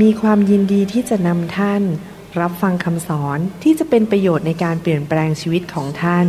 [0.00, 1.82] มีความยินดีที่จะนำท่าน
[2.40, 6.26] รับฟังคำสอนที่จะเป็นประโยชน์ในการเปลี่ยนแปลงชีวิตของท่าน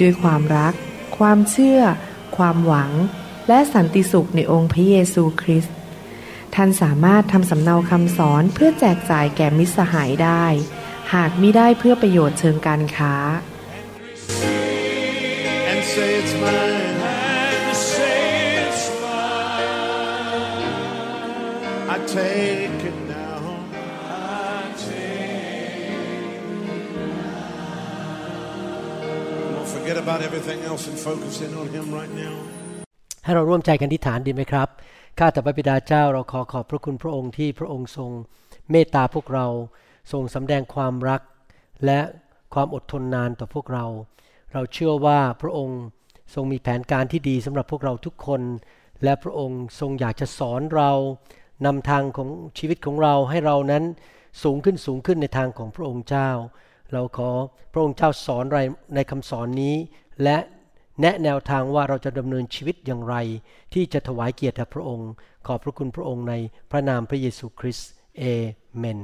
[0.00, 0.74] ด้วยความรัก
[1.18, 1.80] ความเชื่อ
[2.36, 2.92] ความหวัง
[3.48, 5.74] และสันติสุขในองค์พระเยซูคริสต์
[6.54, 10.44] ท่านสามารถทำสำเนาคำสอนเพื่อแจกจ่ายแก่มิตรสหายได้
[11.14, 13.14] หากมิได้เพื่อประโยชน์เชิงการค้า
[15.70, 16.96] And say it's mine.
[17.66, 18.20] And say
[18.64, 20.76] it's mine.
[21.94, 22.85] I take
[29.86, 32.34] forget about everything else and focus in on Him right now.
[33.24, 34.68] ให้เราร่วมใจกันที่ฐานดีไหมครับ
[35.18, 38.10] ข้าแต่พระบิดาเจ้าเราขอขอบพระคุณพระองค์ที่พระองค์ทรง
[38.70, 39.46] เมตตาพวกเรา
[40.12, 41.22] ทรงสำแดงความรัก
[41.84, 42.00] และ
[42.54, 43.86] ความอดทนนานต่อพวกเรา
[44.52, 45.80] เราเชื่อว่าพระองค์
[46.34, 48.42] ทรงมีแผนการที่ดีสำหรับพวกเราทุกคน
[49.04, 50.90] และพระองค์ทรงอยากจะสอนเรา
[51.66, 53.84] นำทางของชีวิตของเราให้เรานั้น
[54.42, 56.30] สูงขึ้นสูงขึ้นในทางของพระองค์เจ้า
[56.92, 57.30] เราขอ
[57.72, 58.60] พระองค์เจ้าสอนอะไร
[58.94, 59.74] ในคำสอนนี้
[60.22, 60.36] และ
[61.00, 63.16] แนะแนวทางว่าเราจะดำเนินชีวิตอย่างไร
[63.74, 65.10] ที่จะถวายเกียรติแด่พระองค์
[65.46, 66.34] ขอบพระคุณพระองค์ใน
[66.70, 68.22] พระนามพระเยซูคริสต์เอ
[68.76, 68.98] เมน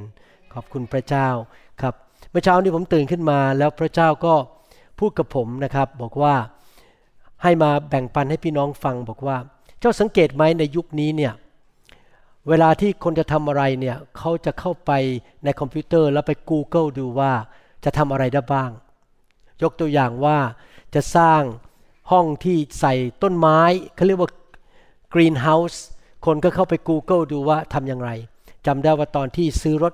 [0.53, 1.27] ขอบคุณพระเจ้า
[1.81, 1.93] ครับ
[2.29, 4.35] เมื่อเช้านี้ผมตื่นขึ้นมา แล้วพระเจ้าก็
[4.99, 6.35] พูดกับผมนะครับ บอกว่า
[7.43, 9.37] ให้มาแบ่งปันให้พี่น้องฟังบอกว่า
[9.79, 11.33] เจ้าสังเกตไหมในยุคนี้เนี่ย
[12.49, 14.91] เวลาที่คนจะทำอะไรเนี่ยเขาจะเข้าไป
[15.43, 17.33] ในคอมพิวเตอร์แล้วไป Google ดูว่า
[17.85, 18.71] จะทำอะไรได้บ้าง
[19.63, 20.37] ยกตัวอย่างว่า
[20.95, 21.41] จะสร้าง
[22.11, 23.59] ห้องที่ใส่ต้นไม้
[23.95, 24.29] เขาเรียกว่า
[25.13, 25.77] Greenhouse
[26.25, 28.09] คนก็เข้าไป Google ดูว่าทำอย่างไร
[28.67, 29.93] จำได้ว่าตอนที่ซื้อรถ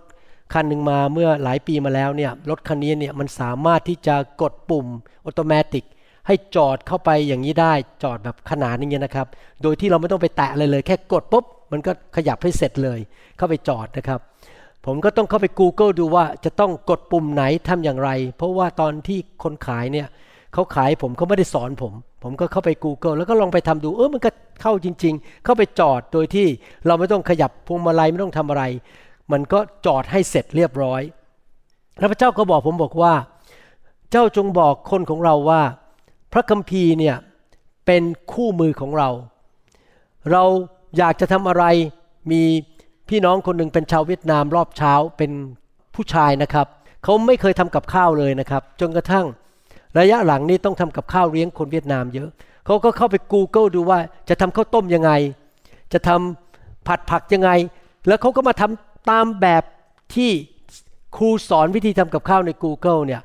[0.53, 4.87] คันหนึ่งมาเมื่อหลายปีมาแล้วเนี่ยรถคันนี้เนี่ยมันสามารถที่จะกดปุ่ม
[5.25, 5.81] อัตโนมัติ
[6.27, 7.73] ให้จอดเข้าไปอย่างนี้ได้
[8.03, 9.27] จอดแบบขนาดนี้นะครับ
[9.61, 12.99] โดยที่เราไม่ต้องไปแตะเลยเลย แค่กดปุ๊บมันก็ขยับให้เสร็จเลย
[13.37, 14.19] เข้าไปจอดนะครับ
[14.85, 20.07] ผมก็ต้องเข้าไป Google ดูว่าจะต้องกดปุ่มไหนทำอย่างไร เพราะว่าตอนที่คนขายเนี่ย
[20.53, 24.29] เขาขายผมเขาไม่ได้สอนผม ผมก็เข้าไป Google แล้วก็ลองไปทำดูเออมันก็
[24.61, 26.47] เข้าจริง ๆ เข้าไปจอดโดยที่
[26.87, 28.63] เราไม่ต้องขยับพวงมาลัยไม่ต้องทำอะไร
[29.31, 31.01] มันก็จอดให้เสร็จเรียบร้อย
[31.99, 33.13] แล้วพระเจ้าก็บอกผมบอกว่า
[34.11, 35.61] เจ้าจงบอกคนของเราว่า
[36.33, 37.15] พระคัมภีร์เนี่ย
[37.85, 39.09] เป็นคู่มือของเรา
[40.31, 40.43] เรา
[40.97, 41.63] อยากจะทำอะไร
[42.31, 42.43] มี
[43.09, 45.31] พี่น้องคนหนึ่งเป็นชาวเวียดนามรอบเช้าเป็น
[45.95, 46.67] ผู้ชายนะครับ
[47.03, 49.25] เขาไม่เคยทำกับข้าวเลยนะครับ จนกระทั่ง
[49.99, 52.29] ระยะหลังนี้ต้องทำกับข้าวเลี้ยงคนเวียดนามเยอะ
[52.65, 53.99] เขาก็เข้าไป Google ดูว่า
[54.29, 55.11] จะทำข้าวต้มยังไง
[55.93, 57.49] จะทำผัดผักยังไง
[58.07, 59.63] แล้วเขาก็มาทำตามแบบ
[60.15, 60.31] ที่
[61.15, 63.21] ครูสอนวิธีทำกับข้าวใน Google เนี่ย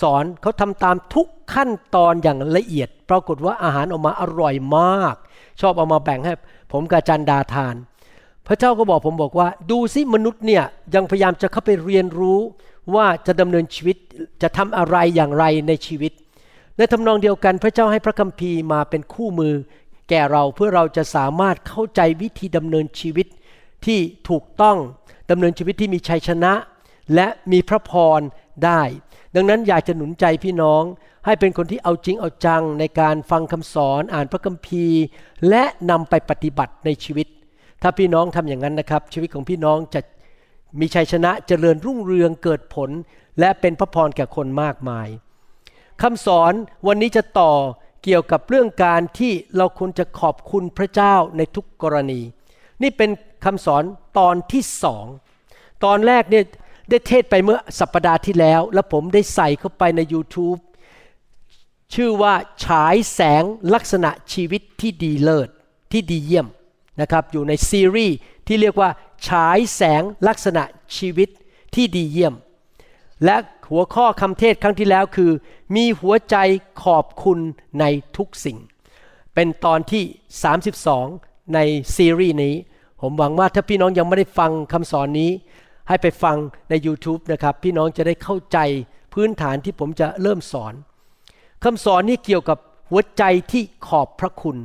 [0.00, 5.14] สอนเขาทำตามทุกขั้นตอนอย่างละเอียด ปรากฏว่าอาหารออกมาอร่อยมาก
[5.60, 6.32] ชอบเอามาแบ่งให้
[6.72, 7.76] ผมกับจันดาทาน
[8.46, 10.64] พระเจ้าก็บอกผมบอกว่า ดูสิมนุษย์เนี่ย
[10.94, 12.38] ยังพยายามจะเข้าไปเรียนรู้
[12.94, 13.96] ว่าจะดำเนินชีวิต
[14.42, 16.12] จะทำอะไรอย่างไรในชีวิต
[16.76, 19.54] ในทำนองเดียวกันพระเจ้าให้พระคัมภีร์มาเป็นคู่มือ
[20.08, 23.26] แก่เราเพื่อเราจะสามารถเข้าใจวิธีดำเนินชีวิต
[23.84, 23.98] ที่
[24.28, 24.76] ถูกต้อง
[25.30, 26.52] ดำเนินชีวิตที่มีชัยชนะ
[27.14, 28.20] และมีพระพร
[28.64, 28.82] ได้
[29.34, 30.82] ดังนั้นอยากจะหนุนใจพี่น้อง
[31.26, 35.00] ให้เป็นคนที่เอาจริงเอาจังในการฟังคำสอนอ่านพระคัมภีร์
[35.48, 37.26] และนำไปปฏิบัติในชีวิต
[37.82, 40.00] ถ้าพี่น้องทำอย่างนั้นนะครับ ชีวิตของพี่น้องจะ
[40.80, 42.90] มีชัยชนะเจริญรุ่งเรืองเกิดผล
[43.40, 45.08] และเป็นพระพรแก่คนมากมาย
[46.02, 46.52] คำสอน
[46.86, 47.52] วันนี้จะต่อ
[48.04, 52.20] เกี่ยวกับเรื่องการที่เราควรจะขอบคุณพระเจ้าในทุกกรณี
[52.82, 53.10] นี่เป็น
[53.44, 53.82] คำสอน
[54.18, 55.06] ตอนที่สอง
[55.84, 56.44] ตอนแรกเนี่ย
[56.88, 60.60] ได้เทศไปเมื่อสัปปดาห์ที่แล้ว แล้วผมได้ใส่เข้าไปใน YouTube
[61.94, 62.34] ชื่อว่า
[62.64, 65.48] ฉายแสงลักษณะชีวิตที่ดีเลิศ
[65.92, 66.46] ที่ดีเยี่ยม
[67.00, 68.16] นะครับอยู่ในซีรีส์
[68.46, 68.90] ที่เรียกว่า
[69.28, 70.64] ฉายแสงลักษณะ
[70.96, 71.28] ชีวิต
[71.74, 72.34] ที่ดีเยี่ยม
[73.24, 73.36] และ
[73.70, 75.30] หัวข้อคำเทศครั้งที่แล้วคือ
[75.76, 76.36] มีหัวใจ
[76.84, 77.38] ขอบคุณ
[77.80, 77.84] ใน
[78.16, 78.58] ทุกสิ่ง
[79.34, 80.04] เป็นตอนที่
[80.78, 81.58] 32 ใน
[81.96, 82.54] ซีรีส์นี้
[83.00, 85.30] ผมหวังว่าถ้าพี่น้องยังไม่ได้ฟังคำสอนนี้
[85.88, 86.36] ให้ไปฟัง
[86.70, 88.58] ใน YouTube นะครับ พี่น้องจะได้เข้าใจ
[89.14, 90.74] พื้นฐานที่ผมจะเริ่มสอน
[91.64, 92.58] คำสอนนี้เกี่ยวกับ
[92.90, 93.22] หัวใจ
[93.52, 94.56] ที่ขอบพระคุณ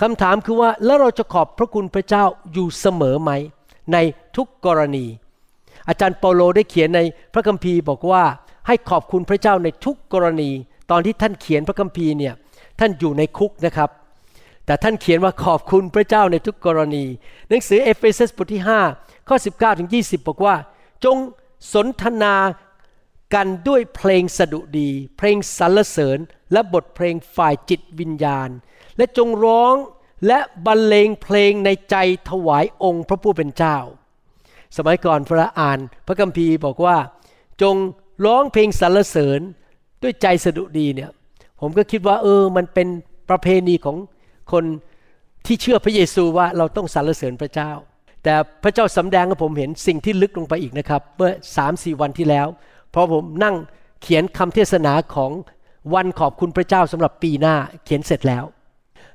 [0.00, 3.30] คำถามคือว่าแล้วเราจะขอบพระคุณพระเจ้าอยู่เสมอไหม
[3.92, 3.96] ใน
[4.36, 5.06] ทุกกรณี
[5.88, 7.00] อาจารย์เปาโลได้เขียนใน
[7.34, 8.24] พระคัมภีร์บอกว่า
[8.66, 10.50] ให้ขอบคุณพระเจ้าในทุกกรณี
[10.90, 12.34] ตอนที่ท่านเขียนพระคัมภีร์เนี่ย
[12.80, 13.90] ท่านอยู่ในคุกนะครับ
[14.66, 17.04] แต่ท่านเขียนว่าขอบคุณพระเจ้าในทุกกรณี
[17.48, 18.62] หนังสือเอเฟซัสบทที่
[18.94, 20.54] 5 ข้อ 19ถึง20 บอกว่า
[21.04, 21.16] จง
[21.74, 22.34] สนทนา
[23.34, 26.18] กันด้วยเพลงสดุดี เพลงสรรเสริญ
[26.52, 28.48] และบทเพลงฝ่ายจิตวิญญาณ
[28.96, 29.74] และจงร้อง
[30.26, 31.96] และบรรเลงเพลงในใจ
[32.28, 33.78] ถวายองค์พระผู้เป็นเจ้า
[34.76, 36.96] สมัยก่อนพระอ่านพระคัมภีร์บอกว่า
[37.62, 37.74] จง
[38.24, 39.40] ร้องเพลงสรรเสริญ
[40.02, 41.10] ด้วยใจสดุดีเนี่ย
[41.60, 42.88] ผมก็คิดว่าเออมันเป็น
[43.30, 43.96] ประเพณีของ
[44.52, 44.64] คน
[45.46, 47.70] ที่เชื่อพระเยซูว่าเราต้องสรรเสริญพระเจ้า
[48.24, 52.46] แต่พระเจ้าสำแดงให้ผมเห็นสิ่งที่ลึกลงไปอีกนะครับ เมื่อสามสี่วันที่แล้ว
[52.94, 53.56] พอผมนั่ง
[54.02, 55.32] เขียนคำเทศนาของ
[55.94, 58.44] วันขอบคุณพระเจ้าสำหรับปีหน้าเขียนเสร็จแล้ว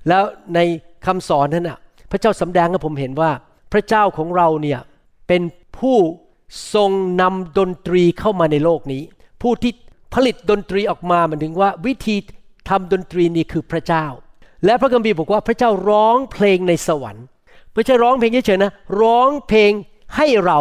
[0.08, 0.24] แล้ว
[0.56, 0.60] ใน
[1.06, 1.78] คำสอนนั้นนะ
[2.12, 3.32] พระเจ้าสำแดงให้ผมเห็นว่า
[3.74, 4.80] พระเจ้าของเราเนี่ย
[5.28, 5.42] เป็น
[5.80, 5.98] ผู้
[6.74, 9.04] ทรงนำดนตรีเข้ามาในโลกนี้
[9.42, 9.72] ผู้ที่
[10.14, 12.16] ผลิตดนตรีออกมาหมายถึงว่าวิธี
[12.70, 14.06] ทำดนตรีนี้คือพระเจ้า
[14.66, 17.26] และพระคัมภีร์บอกว่าพระเจ้าร้องเพลงในสวรรค์
[17.74, 18.72] ไม่ใช่ร้องเพลงเฉยๆนะ
[19.02, 19.72] ร้องเพลง
[20.16, 20.60] ให้เรา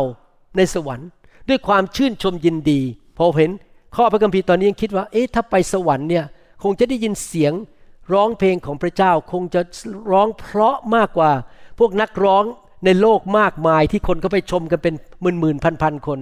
[0.57, 1.09] ในสวรรค์
[1.49, 2.81] ด้วยความชื่นชมยินดี
[3.17, 3.51] พอเห็น
[3.97, 6.25] ข้อพระคัมภีร์ตอนนี้ยังคิดว่า เอ๊ะถ้าไปสวรรค์เนี่ย
[6.63, 7.53] คงจะได้ยินเสียง
[8.13, 9.61] ร้องเพลงของพระเจ้าคงจะ
[10.13, 11.33] ร้องเพราะมากกว่า
[11.79, 12.45] พวกนักร้อง
[12.85, 16.19] ในโลกมากมายที่คนก็ไปชมกันเป็นหมื่นหมื่นพันพันคน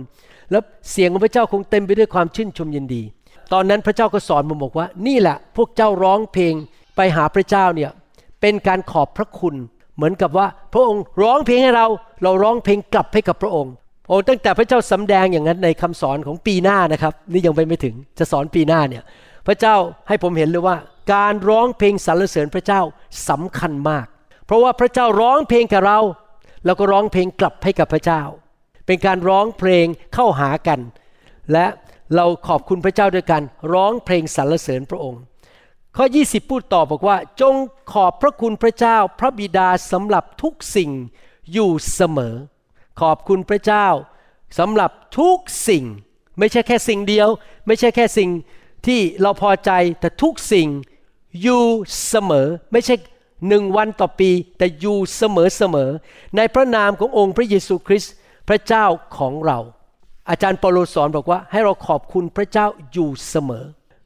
[0.51, 3.03] แล้วเสียงของพระเจ้าคงเต็มไปด้วยความชื่นชมยินดี
[3.53, 6.55] ตอนนั้นพระเจ้าก็สอนผมบอกว่า นี่แหละ พวกเจ้าร้องเพลง
[6.97, 7.91] ไปหาพระเจ้าเนี่ย
[8.41, 9.55] เป็นการขอบพระคุณ
[9.97, 11.87] เหมือนกับว่า พระองค์ร้องเพลงให้เรา
[12.23, 13.73] เราร้องเพลงกลับให้กับพระองค์
[14.09, 19.03] โอ้ตั้งแต่พระเจ้าสำแดงอย่างนั้นในคำสอนของปีหน้านะครับ นี่ยังไปไม่ถึงจะสอนปีหน้าเนี่ย
[19.47, 19.75] พระเจ้า
[20.09, 20.77] ให้ผมเห็นเลยว่า
[21.13, 22.81] การร้องเพลงสรรเสริญพระเจ้า
[23.29, 24.07] สำคัญมาก
[24.47, 26.01] เพราะว่าพระเจ้าร้องเพลงกับเรา
[26.65, 28.23] เราก็ร้องเพลงกลับให้กับพระเจ้า
[28.87, 30.81] เป็นการร้องเพลงเข้าหากัน
[31.53, 31.67] และ
[32.15, 35.23] เราขอบคุณพระเจ้าด้วยกันร้องเพลงสรรเสริญพระองค์
[35.97, 37.55] ข้อ 20 พูดต่อบอกว่า จง
[37.93, 40.91] ขอบพระคุณพระเจ้าพระบิดาสำหรับทุกสิ่ง
[41.53, 42.35] อยู่เสมอ
[43.01, 43.87] ขอบคุณพระเจ้า
[44.59, 45.39] สำหรับทุก
[45.69, 45.85] สิ่ง
[46.39, 47.29] ไม่ใช่แค่สิ่งเดียว
[47.67, 48.31] ไม่ใช่แค่สิ่ง
[48.87, 49.71] ที่เราพอใจ
[50.01, 50.69] แต่ทุกสิ่ง
[51.43, 51.63] อยู่
[52.09, 52.95] เสมอไม่ใช่
[53.49, 55.91] หนึ่งวันต่อปี แต่อยู่เสมอเสมอ
[56.37, 58.13] ในพระนามขององค์พระเยซูคริสต์
[58.49, 58.85] พระเจ้า
[59.17, 59.59] ของเรา
[60.31, 63.65] อาจารย์เปโลสอนบอกว่าให้เราขอบคุณพระเจ้าอยู่เสมอ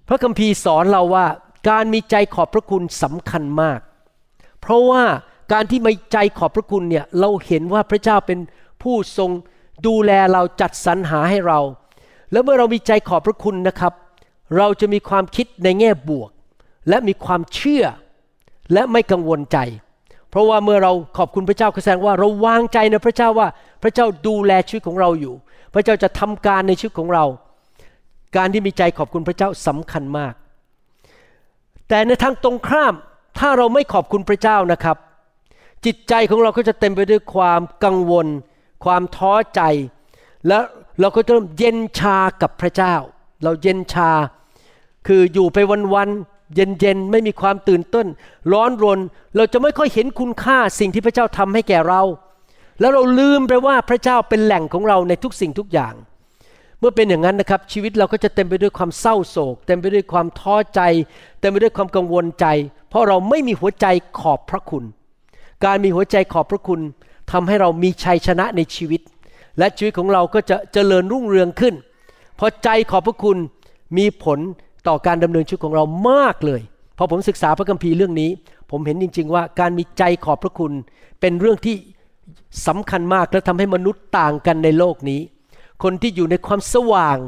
[0.08, 1.26] พระคัมภีร์สอนเราว่า
[1.70, 3.80] การมีใจขอบพระคุณสำคัญมาก
[4.60, 5.04] เพราะว่า
[5.52, 8.38] การที่มีใจขอบพระคุณเนี่ยเราเห็นว่าพระเจ้าเป็น
[8.82, 9.30] ผู้ทรง
[9.86, 11.60] ดูแลเราจัดสรรหาให้เรา
[12.32, 13.92] แล้วเมื่อเรามีใจขอบพระคุณนะครับ
[14.56, 16.30] เราจะมีความคิดในแง่บวก
[16.88, 17.84] และมีความเชื่อ
[18.72, 19.58] และไม่กังวลใจ
[20.30, 23.48] เพราะว่าเมื่อเราขอบคุณพระเจ้าแสดงว่าเราวางใจในพระเจ้าว่า
[23.82, 25.34] พระเจ้าดูแลชีวิตของเราอยู่
[25.74, 27.24] พระเจ้าจะทำการในชีวิตของเรา
[28.36, 30.34] การที่มีใจขอบคุณพระเจ้าสำคัญมาก
[31.88, 32.94] แต่ในทางตรงข้าม
[33.38, 34.96] ถ้าเราไม่ขอบคุณพระเจ้านะครับ
[35.84, 38.26] จิตใจของเราก็จะเต็มไปด้วยความกังวล
[38.84, 39.60] ความท้อใจ
[40.48, 40.62] แล้ว
[41.00, 42.94] เราก็เริ่มเย็นชากับพระเจ้า
[43.44, 44.10] เราเย็นชา
[45.06, 45.58] คืออยู่ไป
[45.94, 48.06] วันๆ เย็นๆ ไม่มีความตื่นต้น
[48.52, 49.00] ร้อนรน
[49.36, 52.02] เราจะไม่ค่อยเห็นคุณค่าสิ่งที่พระเจ้าทำให้แก่เรา
[52.80, 55.94] แล้วเราลืมไปว่าพระเจ้าเป็นแหล่งของเราในทุกสิ่งทุกอย่าง
[56.78, 60.80] เมื่อเป็นอย่างนั้นนะครับ ชีวิตเราก็จะเต็มไปด้วยความเศร้าโศก เต็มไปด้วยความท้อใจ
[61.40, 62.46] เต็มไปด้วยความกังวลใจ
[62.88, 63.86] เพราะเราไม่มีหัวใจ
[64.18, 64.84] ขอบพระคุณ
[65.64, 66.80] การมีหัวใจขอบพระคุณ
[67.32, 69.00] ทำให้เรามีชัยชนะในชีวิต
[69.58, 71.74] และชีวิตของเราก็จะเจริญรุ่งเรืองขึ้น
[72.36, 73.38] เพราะใจขอบพระคุณ
[73.96, 74.38] มีผล
[74.88, 76.60] ต่อการดำเนินชีวิตของเรามากเลย
[76.98, 78.30] พอผมศึกษาพระคัมภีร์เรื่องนี้
[78.70, 80.72] ผมเห็นจริง ๆ ว่าการมีใจขอบพระคุณ
[81.20, 81.76] เป็นเรื่องที่
[82.66, 85.20] สำคัญมากและทำให้มนุษย์ต่างกันในโลกนี้
[85.82, 87.18] คนที่อยู่ในความสว่าง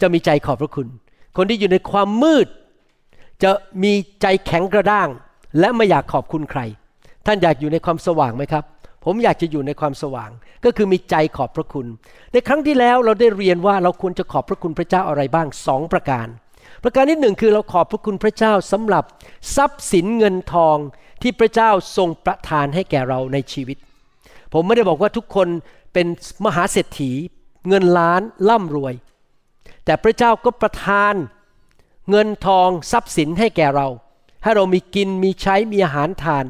[0.00, 0.88] จะมีใจขอบพระคุณ
[1.36, 2.46] คนที่อยู่ในความมืด
[3.42, 3.50] จะ
[3.82, 5.08] มีใจแข็งกระด้าง
[5.58, 6.60] และไม่อยากขอบคุณใคร
[7.26, 8.64] ท่านอยากอยู่ในความสว่างไหมครับ
[9.04, 10.30] ผมอยากจะอยู่ในความสว่าง
[10.64, 11.86] ก็คือมีใจขอบพระคุณ
[12.32, 16.26] ในครั้งที่แล้วเราได้เรียนว่าเราควรจะขอบพระคุณพระเจ้าอะไรบ้างสองประการ
[16.88, 19.04] ประการที่หนึ่งคือเราขอบพระคุณพระเจ้าสำหรับ
[19.56, 20.76] ทรัพย์สินเงินทอง
[21.22, 23.76] ที่พระเจ้าทรงประทานให้แก่เราในชีวิต
[24.52, 25.48] ผมไม่ได้บอกว่าทุกคน
[25.92, 26.06] เป็น
[26.44, 27.12] มหาเศรษฐี
[27.68, 28.94] เงินล้านร่ำรวย
[29.84, 31.14] แต่พระเจ้าก็ประทาน
[32.10, 33.88] เงินทองทรัพย์สินให้แก่เรา
[34.42, 36.44] ให้เรามีกินมีใช้มีอาหารทาน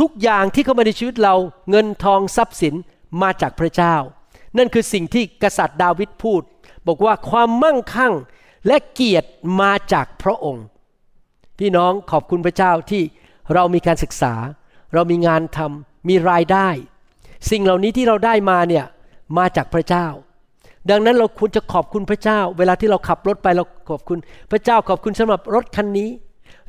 [0.00, 1.34] ทุกอย่างที่เข้ามาในชีวิตเรา
[1.70, 2.74] เงินทองทรัพย์สิน
[3.22, 3.96] มาจากพระเจ้า
[4.56, 6.42] นั่นคือสิ่งที่กษัตริย์ดาวิดพูด
[6.86, 8.14] บอกว่าความมั่งคั่ง
[8.66, 9.28] และเกียรติ
[9.60, 10.66] มาจากพระองค์
[11.58, 13.02] พี่น้องขอบคุณพระเจ้าที่
[13.54, 14.34] เรามีการศึกษา
[14.94, 16.68] เรามีงานทำมีรายได้
[17.50, 18.84] สิ่งเหล่านี้ที่เราได้มาเนี่ย
[19.38, 20.06] มาจากพระเจ้า
[20.90, 24.18] ดังนั้นเราควรจะขอบคุณพระเจ้า เวลาที่เราขับรถไปเราขอบคุณ
[24.50, 26.10] พระเจ้าขอบคุณสำหรับรถคันนี้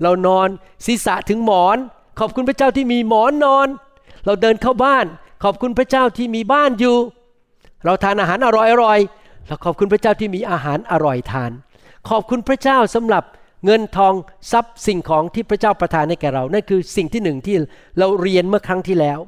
[0.02, 0.48] เรานอน
[0.86, 1.78] ศีรษะถึงหมอน
[2.20, 3.68] ขอบคุณพระเจ้าที่มีหมอนนอน
[4.26, 5.06] เราเดินเข้าบ้าน
[5.44, 6.98] ขอบคุณพระเจ้าที่มีบ้านอยู่
[7.86, 9.00] เราทานอาหารอร่อยอร่อย
[9.48, 11.52] เราขอบคุณพระเจ้าที่มีอาหารอร่อยทาน
[12.10, 13.24] ขอบคุณพระเจ้าสำหรับ
[13.66, 14.14] เงินทอง
[14.52, 17.56] ทรัพย์สิ่งของที่พระเจ้าประทานให้แก่เรา นั่นคือสิ่งที่หนึ่งที่
[18.00, 19.20] เราเรียนเมื่อครั้งที่แล้ว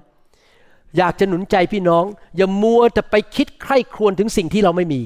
[0.97, 2.05] อยากจะหนุนใจพี่น้อง
[2.37, 5.01] อย่ามัวจะไปคิดใคร่ครวญถึงสิ่งที่เราไม่มี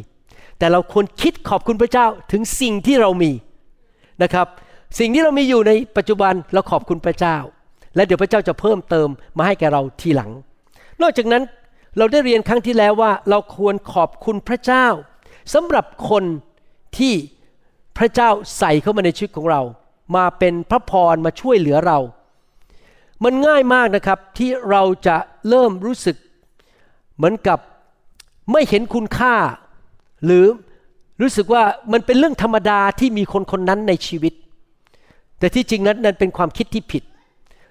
[0.59, 3.31] แต่เราควรคิดขอบคุณพระเจ้าถึงสิ่งที่เรามี
[4.23, 4.47] นะครับ
[4.99, 7.37] สิ่งที่เรามีอยู่ในปัจจุบันเราขอบคุณพระเจ้า
[7.95, 10.31] และเดี๋ยวพระเจ้าจะเพิ่มเติมมาให้แก่เราทีหลัง
[11.01, 11.43] นอกจากนั้น
[11.97, 14.85] เราได้เรียนครั้งที่แล้วว่า เราควรขอบคุณพระเจ้า
[15.53, 16.23] สำหรับคน
[16.97, 17.13] ที่
[17.98, 19.62] พระเจ้าใส่เข้ามาในชีวิตของเรา
[20.15, 22.00] มาเป็นพระพรมาช่วยเหลือเรา
[23.24, 25.17] มันง่ายมากนะครับที่เราจะ
[25.50, 26.17] เริ่มรู้สึก
[27.15, 27.60] เหมือนกับ
[28.51, 29.36] ไม่เห็นคุณค่า
[30.25, 30.45] หรือ
[31.21, 34.33] รู้สึกว่ามันเป็นเรื่องธรรมดาที่มีคนคนนั้นในชีวิต
[35.39, 37.03] แต่ที่จริงนั้นนั้นเป็นความคิดที่ผิด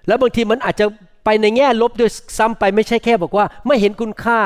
[0.07, 0.85] แล้วบางทีมันอาจจะ
[1.25, 4.39] ไปในแง่ลบด้วยซ้ำไปไม่ใช่แค่บอกว่า ไม่เห็นคุณค่า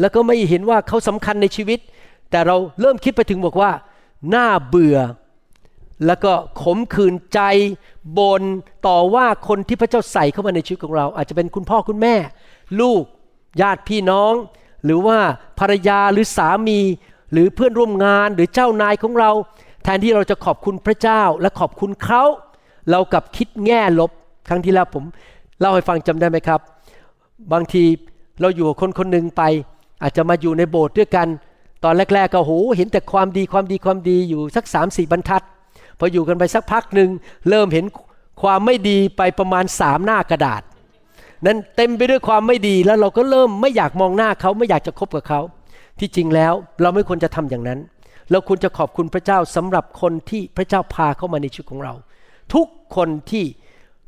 [0.00, 1.78] แล้วก็ไม่เห็นว่าเขาสำคัญในชีวิต
[2.30, 3.70] แต่เราเริ่มคิดไปถึงบอกว่า
[4.34, 4.98] น่าเบื่อ
[6.06, 7.40] แล้วก็ขมขื่นใจ
[8.18, 8.42] บน
[8.86, 12.14] ต่อว่าคนที่พระเจ้าใส่เข้ามาในชีวิตของเรา อาจจะเป็นคุณพ่อคุณแม่
[12.80, 13.02] ลูก
[13.60, 14.32] ญาติพี่น้อง
[14.84, 15.18] หรือว่า
[15.58, 16.80] ภรรยาหรือสามี
[17.32, 19.30] หรือเพื่อนร่วมงานหรือเจ้านายของเรา
[19.82, 22.22] แทนที่เราจะขอบคุณพระเจ้าและขอบคุณเขา
[22.90, 24.10] เรากับคิดแง่ลบ
[24.48, 25.04] ครั้งที่แล้วผม
[25.60, 26.60] เล่าให้ฟังจำได้ไหมครับ
[27.52, 27.84] บางที
[28.40, 29.42] เราอยู่กับคนคนหนึ่งไป
[30.02, 31.28] อาจจะมาอยู่ในโบสถ์ด้วยกัน
[31.84, 35.42] ตอนแรกๆก็โหเห็นแต่ความดีความดีความดีอยู่สักสามสี่บรรทัด
[35.98, 37.10] พออยู่กันไปสักพักหนึ่ง
[37.48, 37.84] เริ่มเห็น
[38.42, 40.62] ความไม่ดีไปประมาณสามหน้ากระดาษ
[41.46, 45.40] นั้นเต็มไปด้วยความไม่ดีแล้วเราก็เริ่มไม่อยากมองหน้าเขาไม่อยากจะคบกับเขา
[45.98, 47.78] ที่จริงแล้วเราไม่ควรจะทำอย่างนั้น
[48.30, 51.94] เราควรจะขอบคุณพระเจ้าสำหรับคนที่พระเจ้าพาเข้ามาในชีวิตของเรา
[52.54, 53.44] ทุกคนที่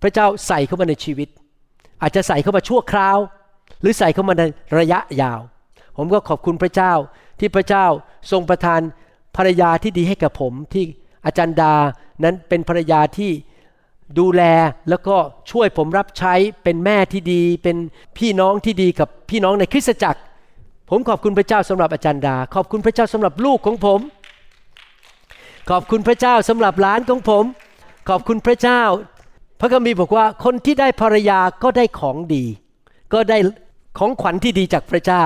[0.03, 1.29] พระเจ้าใส่เข้ามาในชีวิต
[2.03, 3.19] อาจจะใส่เข้ามาชั่วคราว
[3.81, 4.43] หรือใส่เข้ามาใน
[4.79, 5.41] ระยะยาว
[5.97, 6.93] ผมก็ขอบคุณพระเจ้า
[7.39, 7.87] ที่พระเจ้า
[8.31, 8.81] ทรงประทาน
[9.37, 10.85] ภรรยาที่ดีให้กับผมที่
[11.27, 11.75] อาจารย์ดา
[12.25, 13.31] นั้นเป็นภรรยาที่
[14.19, 14.43] ดูแล
[14.89, 15.17] แล้วก็
[15.51, 17.77] ช่วยผมรับใช้เป็นแม่ที่ดี เป็น
[18.19, 20.21] พี่น้องที่ดีกับพี่น้องในคริสตจักร
[20.91, 24.01] ผมขอบคุณพระเจ้าสำหรับอาจารย์ดา ขอบคุณพระเจ้าสำหรับลูกของผม
[25.71, 27.45] ขอบคุณพระเจ้าสำหรับหลานของผม
[28.09, 28.83] ขอบคุณพระเจ้า
[29.61, 32.45] พระคัมภีร์บอกว่าคนที่ได้ภรรยาก็ได้ของดี
[33.13, 33.39] ก็ได้
[33.99, 35.25] ของขวัญที่ดีจากพระเจ้า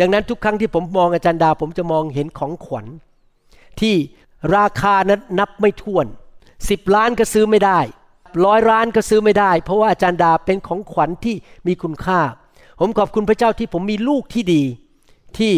[0.00, 2.86] ดังนั้นทุกครั้งที่ผมมองอาจารย์ดา ผมจะมองเห็นของขวัญ
[3.80, 3.94] ที่
[4.56, 6.06] ราคานั้นนับไม่ถ้วน
[6.68, 7.80] สิบล้านก็ซื้อไม่ได้
[8.44, 11.36] ร้อยล้านก็ซื้อไม่ได้ เพราะว่าอาจารย์ดาเป็นของขวัญที่
[11.66, 12.20] มีคุณค่า
[12.80, 14.62] ผมขอบคุณพระเจ้าที่ผมมีลูกที่ดี
[15.38, 15.52] ที่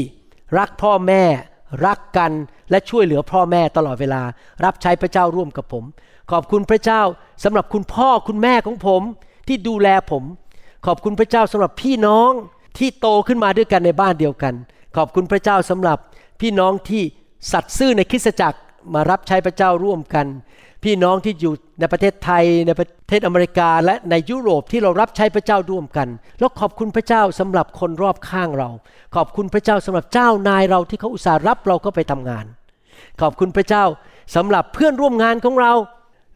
[0.59, 1.23] รักพ่อแม่
[1.87, 2.33] รักกัน
[2.71, 4.23] และช่วยเหลือพ่อแม่ตลอดเวลา
[4.65, 5.85] รับใช้พระเจ้าร่วมกับผม
[6.31, 7.03] ขอบคุณพระเจ้า
[7.45, 9.03] สำหรับคุณพ่อคุณแม่ของผม
[9.49, 10.25] ที่ดูแลผม
[10.87, 12.33] ขอบคุณพระเจ้าสำหรับพี่น้อง
[12.79, 14.55] ที่โตขึ้นมาด้วยกันในบ้านเดียวกัน
[14.97, 15.99] ขอบคุณพระเจ้าสำหรับ
[16.41, 17.03] พี่น้องที่
[17.53, 18.59] สัตย์ซื่อในคริสตจักร
[18.95, 20.27] มารับใช้พระเจ้าร่วมกัน
[20.85, 26.09] พี่น้องที่อยู่ในประเทศไทยในประเทศอเมริกาและในยุโรปที่เรารับใช้พระเจ้าร่วมกัน
[26.39, 28.69] แล้วขอบคุณพระเจ้าสำหรับคนรอบข้างเรา
[29.17, 32.45] ขอบคุณพระเจ้าสำหรับเจ้านายเราที่เขาอุตส่าห์รับเราก็ไปทำงาน
[33.21, 33.85] ขอบคุณพระเจ้า
[34.37, 35.73] สำหรับเพื่อนร่วมงานของเรา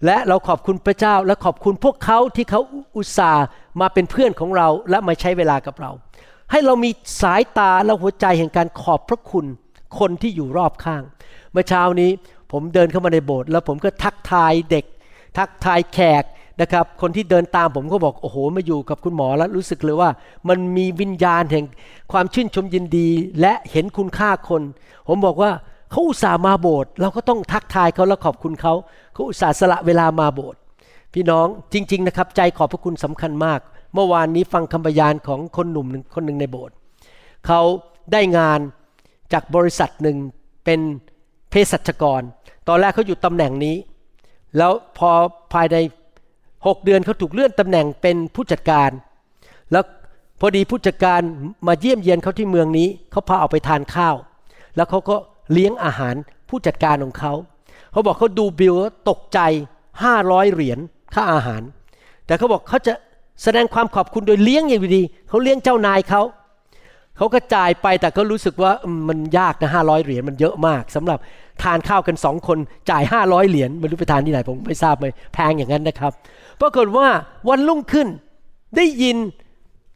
[0.06, 2.60] และเราขอบคุณพระเจ้าและขอบคุณพวกเขาที่เขา
[2.96, 3.44] อุตส่าห์
[3.80, 5.90] มาเป็นเพื่อนของเราและมาใช้เวลากับเรา
[6.50, 6.90] ให้เรามี
[7.22, 9.46] สายตาและหัวใจแห่งการขอบพระคุณ
[9.98, 11.02] คนที่อยู่รอบข้าง
[11.52, 12.10] เมื่อเช้านี้
[12.52, 14.84] ผมเดินเข้ามาในโบสถ์แล้วผมก็ทักทายเด็ก
[15.38, 16.24] ทักทายแขก
[16.60, 20.10] นะครับ คนที่เดินตามผมก็บอกโอ้โหมาอยู่กับคุณหมอแล้วรู้สึกเลยว่า
[20.48, 21.64] มันมีวิญญาณแห่ง
[22.12, 23.08] ความชื่นชมยินดี
[23.40, 24.62] และเห็นคุณค่าคน
[25.08, 25.50] ผมบอกว่า
[25.94, 28.74] เขาอุตส่าห์มาโบสถ์เราก็ต้องทักทายเขาแล้วขอบคุณเขา
[29.12, 30.58] เขาอุตส่าห์สละเวลามาโบสถ์
[31.14, 33.60] พี่น้องจริง ๆ นะครับ ใจขอบพระคุณสำคัญมาก
[33.94, 36.74] เมื่อวานนี้ฟังคำบยานของคนหนุ่มหนึ่งคนหนึ่งในโบสถ์
[37.46, 37.60] เขา
[38.12, 38.60] ได้งาน
[39.32, 40.16] จากบริษัทหนึ่ง
[40.64, 40.80] เป็น
[41.50, 42.22] เภสัชกร
[42.68, 43.76] ตอนแรกเขาอยู่ตำแหน่งนี้
[44.56, 45.10] แล้วพอ
[45.52, 45.76] ภายใน
[46.66, 48.90] หกเดือนเขาถูกเลื่อนตำแหน่งเป็นผู้จัดการ
[49.72, 49.84] แล้ว
[50.40, 51.20] พอดีผู้จัดการ
[51.66, 54.16] มาเยี่ยมเยียนเขาที่เมืองนี้เขาพาออกไปทานข้าว
[54.76, 55.16] แล้วเขาก็
[55.52, 56.14] เลี้ยงอาหาร
[56.48, 57.32] ผู้จัดการของเขา
[57.92, 58.74] เขาบอกเขาดูบิล
[59.08, 59.40] ตกใจ
[60.02, 60.78] ห้าร้อยเหรียญ
[61.14, 61.62] ค่าอาหาร
[62.26, 62.92] แต่เขาบอกเขาจะ
[63.42, 66.22] แสดงความขอบคุณโดยเลี้ยงอย่างดีเขาเลี้ยงเจ้านายเขา
[67.16, 68.72] เขาก็จ่ายไปแต่ก็รู้สึกว่า
[69.08, 71.18] มันยากนะห้าร้อยเหรียญมันเยอะมากสำหรับ
[71.62, 72.58] ทานข้าวกันสองคน
[72.90, 76.12] จ่ายห้าร้อยเหรียญไม่รู้ไปทานที่ไหนผมไม่ทราบเลยแพงอย่างนั้นนะครับ
[76.60, 77.08] ปรากฏว่า
[77.48, 78.08] วันรุ่งขึ้น
[78.76, 79.16] ได้ยิน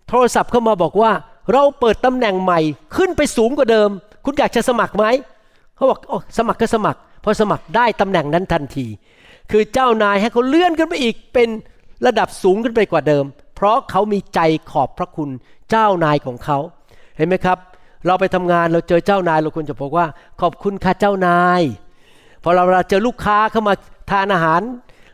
[0.09, 1.13] โทรศัพท์เข้ามาบอกว่า
[1.53, 2.61] เราเปิดตำแหน่งใหม่
[2.97, 3.91] ขึ้นไปสูงกว่าเดิม
[4.25, 5.05] คุณอยากจะสมัครไหม
[5.79, 8.87] เขาบอกโอ้สมัครก็สมัคร พอสมัครได้ตำแหน่งนั้นทันที
[9.51, 11.49] คือเจ้านายให้เขาเลื่อนขึ้นไปอีกเป็น
[12.07, 13.25] ระดับสูงขึ้นไปกว่าเดิม
[13.57, 15.31] เพราะเขามีใจขอบพระคุณ
[15.71, 16.59] เจ้านายของเขา
[17.17, 17.59] เห็นไหมครับ
[18.07, 20.07] เราไปทำงานเราเจอเจ้านายเราควรจะบอกว่า
[20.41, 21.63] ขอบคุณค่ะเจ้านาย
[22.43, 23.75] พอเราเราเจอลูกค้าเข้ามา
[24.11, 24.63] ทานอาหาร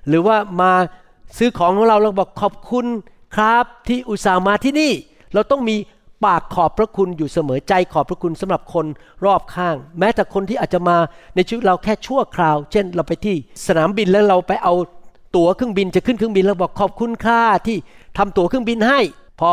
[0.09, 0.73] หรือว่ามา
[1.39, 2.87] ซื้อของของเราเราบอกขอบคุณ
[3.37, 4.93] ครับที่อุตส่าห์มาที่นี่
[5.35, 5.77] เราต้องมี
[6.25, 8.87] ปากขอบพระคุณอยู่เสมอใจขอบพระคุณสำหรับคน
[9.25, 10.97] รอบข้าง แม้แต่คนที่อาจจะมา
[11.35, 14.75] ในชีวิตเราแค่ชั่วคราว เช่น เราไปที่สนามบินแล้วเราไปเอา
[15.37, 17.77] ตั๋วเครื่องบินจะขึ้นเครื่องบินแล้วบอกขอบคุณค่าที่
[18.19, 19.01] ทำตั๋วเครื่องบินให้
[19.41, 19.53] พอ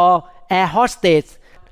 [0.50, 1.26] แอร์โฮสเตส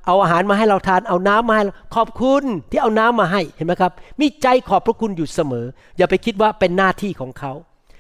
[0.06, 1.64] เอาอาหารมาให้เราทานเอาน้ำมาให้
[1.96, 5.66] ขอบคุณที่เอาน้ำมาให้เห็นไหมครับ มีใจขอบพระคุณอยู่เสมอ
[5.98, 7.54] อย่าไปคิดว่าเป็นหน้าที่ของเขา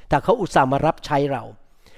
[0.09, 1.43] แต่เขาอุตส่าห์มารับใช้เรา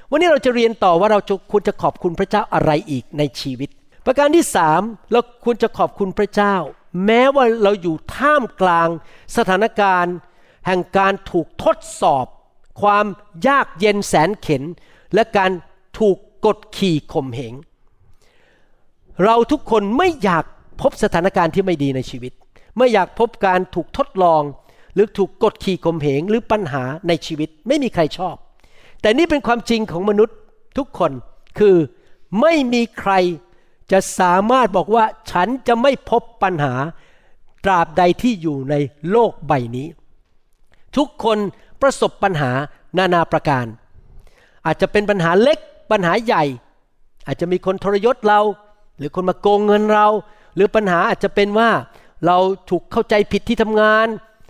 [0.09, 1.19] วันนี้เราจะเรียนต่อว่าเรา
[1.51, 3.69] ควรจะขอบคุณพระเจ้าอะไรอีกในชีวิต
[4.05, 4.81] ประการที่สาม
[5.11, 6.55] เราควรจะขอบคุณพระเจ้า
[7.05, 8.89] แม้ว่าเราอยู่ท่ามกลาง
[9.37, 10.15] สถานการณ์
[10.65, 12.25] แห่งการถูกทดสอบ
[12.81, 13.05] ความ
[13.47, 14.63] ยากเย็นแสนเข็น
[15.13, 15.51] และการ
[15.99, 17.53] ถูกกดขี่ข่มเหง
[19.23, 20.45] เราทุกคนไม่อยาก
[20.81, 22.33] พบสถานการณ์ที่ไม่ดีในชีวิต
[22.77, 24.41] ไม่อยากพบการถูกทดลอง
[24.93, 28.35] หรือถูกกดขี่ข่มเหงหรือปัญหาในชีวิตไม่มีใครชอบ
[29.01, 30.37] แต่นี่เป็นความจริงของมนุษย์
[30.77, 31.11] ทุกคน
[31.59, 31.75] คือ
[32.41, 33.13] ไม่มีใคร
[33.91, 36.73] จะสามารถบอกว่าฉันจะไม่พบปัญหา
[37.65, 38.75] ตราบใดที่อยู่ใน
[39.11, 39.87] โลกใบนี้
[40.97, 41.37] ทุกคน
[41.81, 42.51] ประสบปัญหา
[42.97, 43.65] นานาประการ
[44.65, 45.59] อาจจะเป็นปัญหาเล็ก
[45.91, 46.43] ปัญหาใหญ่
[47.27, 48.41] อาจจะมีคนทรยศเรา
[48.97, 50.07] หรือคนมาโกงเงินเรา
[50.55, 51.69] หรือปัญหาอาจจะเป็นว่า
[52.25, 52.37] เรา
[52.69, 54.07] ถูกเข้าใจผิดที่ทำงาน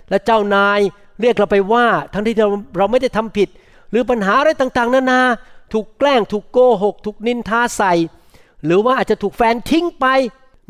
[0.10, 0.80] และเจ้านาย
[1.22, 3.50] เรียกเราไปว่า ทั้งที่เราเราไม่ได้ทำผิด
[3.90, 5.22] หรือปัญหาอะไรต่างๆ นานา
[5.74, 7.94] ถูกแกล้งถูกโกหก ถูกนินทาใส่
[8.66, 10.06] หรือว่าอาจจะถูกแฟนทิ้งไป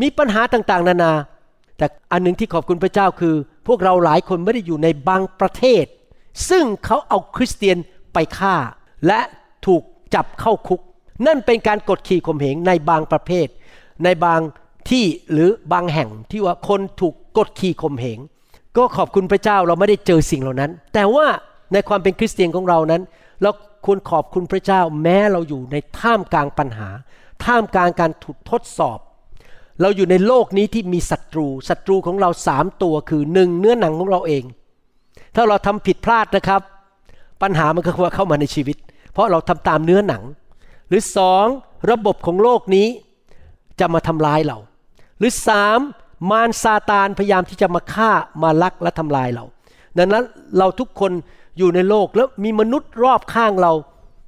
[0.01, 1.13] มีปัญหาต่างๆ นานา
[1.77, 3.35] แต่อันหนึงที่ขอบคุณพระเจ้าคือ
[3.67, 5.85] พวกเราหลายคนไม่ได้อยู่ในบางประเทศ
[6.49, 7.77] ซึ่งเขาเอาคริสเตียน
[8.13, 8.55] ไปฆ่า
[9.07, 9.19] และ
[9.65, 9.83] ถูก
[10.15, 10.81] จับเข้าคุก
[11.27, 13.47] นั่นเป็นการกดขี่ข่มเหงในบางประเภท
[14.03, 14.39] ในบาง
[14.89, 18.19] ที่หรือบางแห่งที่ว่าคนถูกกดขี่ข่มเหง
[18.77, 21.25] ก็ขอบคุณพระเจ้าเราไม่ได้เจอสิ่งเหล่านั้น แต่ว่า
[21.73, 23.01] ในความเป็นคริสเตียนของเรานั้น
[23.41, 23.51] เรา
[23.85, 26.89] ควรขอบคุณพระเจ้าแม้เราอยู่ในท่ามกลางปัญหา
[27.45, 28.99] ท่ามกลางการถูกทดสอบ
[29.81, 34.43] เราอยู่ในโลกนี้ที่มีศัตรูศัตรูของเราสามตัวคือหนึ่งเนื้อหนังของเราเอง
[35.35, 36.61] ถ้าเราทำผิดพลาดนะครับ
[37.41, 38.77] ปัญหามันก็เข้ามาในชีวิต
[39.11, 40.23] เพราะเราทำตามเนื้อหนัง
[40.89, 41.45] หรือสอง
[41.91, 42.87] ระบบของโลกนี้
[43.79, 44.57] จะมาทำลายเรา
[45.17, 45.79] หรือสาม
[46.31, 48.11] มารซาตานพยายามที่จะมาฆ่า
[48.43, 49.45] มาลักและทำลายเรา
[49.97, 50.23] ดังนั้น
[50.57, 51.11] เราทุกคน
[51.57, 53.73] อยู่ในโลกแล้วมีมนุษย์รอบข้างเรา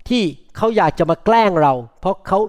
[0.10, 0.24] ที่
[0.58, 2.40] เขาอยากจะมาแกล้งเรา เพราะเขา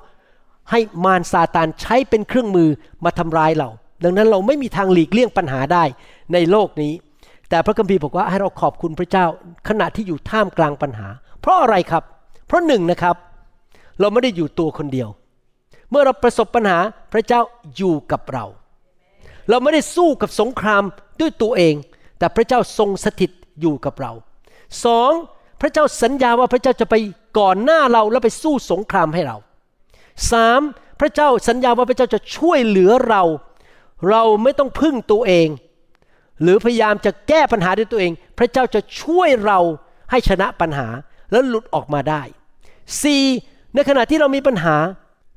[0.71, 2.69] ให้มารซาตานใช้เป็นเครื่องมือ
[3.05, 3.69] มาทำร้ายเรา
[4.05, 5.85] ดังนั้นเราไม่มีทางหลีกเลี่ยงปัญหาได้
[6.33, 6.93] ในโลกนี้
[7.51, 9.27] แต่พระคัมภีร์บอกว่าให้เราขอบคุณพระเจ้า
[9.69, 11.09] ขณะที่อยู่ท่ามกลางปัญหา
[11.41, 12.03] เพราะอะไรครับ
[12.47, 13.17] เพราะหนึ่งนะครับ
[14.01, 15.09] เราไม่ได้อยู่ตัวคนเดียว
[15.91, 16.79] เมื่อเราประสบปัญหา
[17.13, 17.41] พระเจ้า
[17.77, 18.45] อยู่กับเรา
[19.49, 20.83] เราไม่ได้สู้กับสงคราม
[21.21, 21.75] ด้วยตัวเอง
[22.19, 24.13] แต่พระเจ้าทรงสถิตอยู่กับเรา
[24.85, 25.13] สอง
[25.61, 26.95] พระเจ้าสัญญาว่าพระเจ้าจะไป
[27.39, 29.37] ก่อนหน้าเราแล้วไปสู้สงครามให้เรา
[30.33, 30.61] สาม
[31.01, 33.23] พระเจ้าสัญญาว่าพระเจ้าจะช่วยเหลือเรา
[34.09, 35.49] เราไม่ต้องพึ่งตัวเอง
[36.43, 39.59] หรือพยายามจะแก้ปัญหาด้วยตัวเอง พระเจ้าจะช่วยเรา
[40.11, 40.89] ให้ชนะปัญหา
[41.31, 42.23] แล้วหลุดออกมาได้
[42.99, 43.75] 4.
[43.75, 44.77] ในขณะที่เรามีปัญหา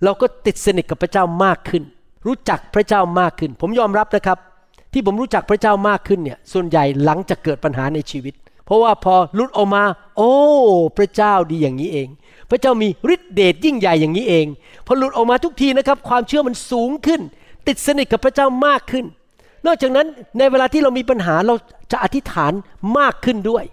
[0.04, 1.84] เราก็ติดสนิทกับพระเจ้ามากขึ้น
[2.28, 4.38] รู้จักพระเจ้ามากขึ้น ผมยอมรับนะครับ
[4.94, 8.34] ที่ผมรู้จักพระเจ้ามากขึ้นเนี่ยส่วนใหญ่หลังจากเกิดปัญหาในชีวิต
[8.66, 9.84] เพราะว่าพอหลุดออกมา
[10.18, 10.34] โอ้
[10.98, 12.08] พระเจ้าดีอย่างนี้เอง
[12.50, 14.46] พระเจ้ามีฤทธิเดชยิ่งใหญ่อย่างนี้เอง
[14.86, 17.22] พอหลุดออกมาทุกทีนะครับ ความเชื่อมันสูงขึ้น
[17.68, 19.06] ติดสนิทกับพระเจ้ามากขึ้น
[19.66, 20.08] นอกจากนั้น
[20.38, 21.56] ในเวลาที่เรามีปัญหาเรา
[21.92, 22.52] จะอธิษฐาน
[22.98, 23.64] มากขึ้นด้วย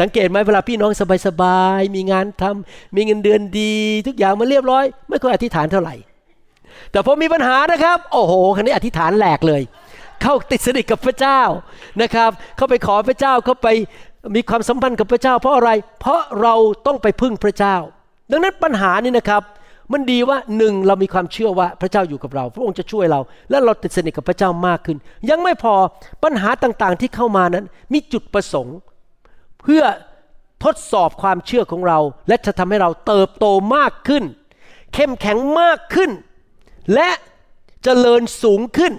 [0.00, 0.90] สังเกตไหมเวลาพี่น้อง
[1.26, 3.74] สบายๆมีงานทำมีเงินเดือนดี
[4.06, 5.94] ทุกอย่างมันเรียบร้อย ไม่ค่อยอธิษฐานเท่าไหร่
[6.92, 9.62] แต่พอมีปัญหานะครับ โอ้โหคันนี้อธิษฐานแหลกเลย
[10.22, 11.40] เข้าติดสนิทกับพระเจ้า
[12.02, 13.68] นะครับเขาไปขอพระเจ้าเขาไป
[14.34, 16.54] มีความสัมพันธ์กับพระเจ้า เพราะอะไร เพราะเรา
[16.86, 17.76] ต้องไปพึ่งพระเจ้า
[18.30, 19.42] ดังนั้นปัญหานี้นะครับ
[19.92, 24.96] มันดีว่าหนึ่งเรามีความเชื่อว่าพระเจ้าอยู่กับเรา พระองค์จะช่วยเรา และเราติดสนิทกับพระเจ้ามากขึ้น
[25.30, 25.74] ยังไม่พอ
[26.24, 28.76] ปัญหาต่างๆที่เข้ามานั้น มีจุดประสงค์
[29.62, 29.82] เพื่อ
[30.64, 34.24] ทดสอบความเชื่อของเรา และจะทำให้เราเติบโตมากขึ้น
[34.94, 36.10] เข้มแข็งมากขึ้น
[36.94, 37.08] และ
[37.84, 38.92] เจริญสูงขึ้น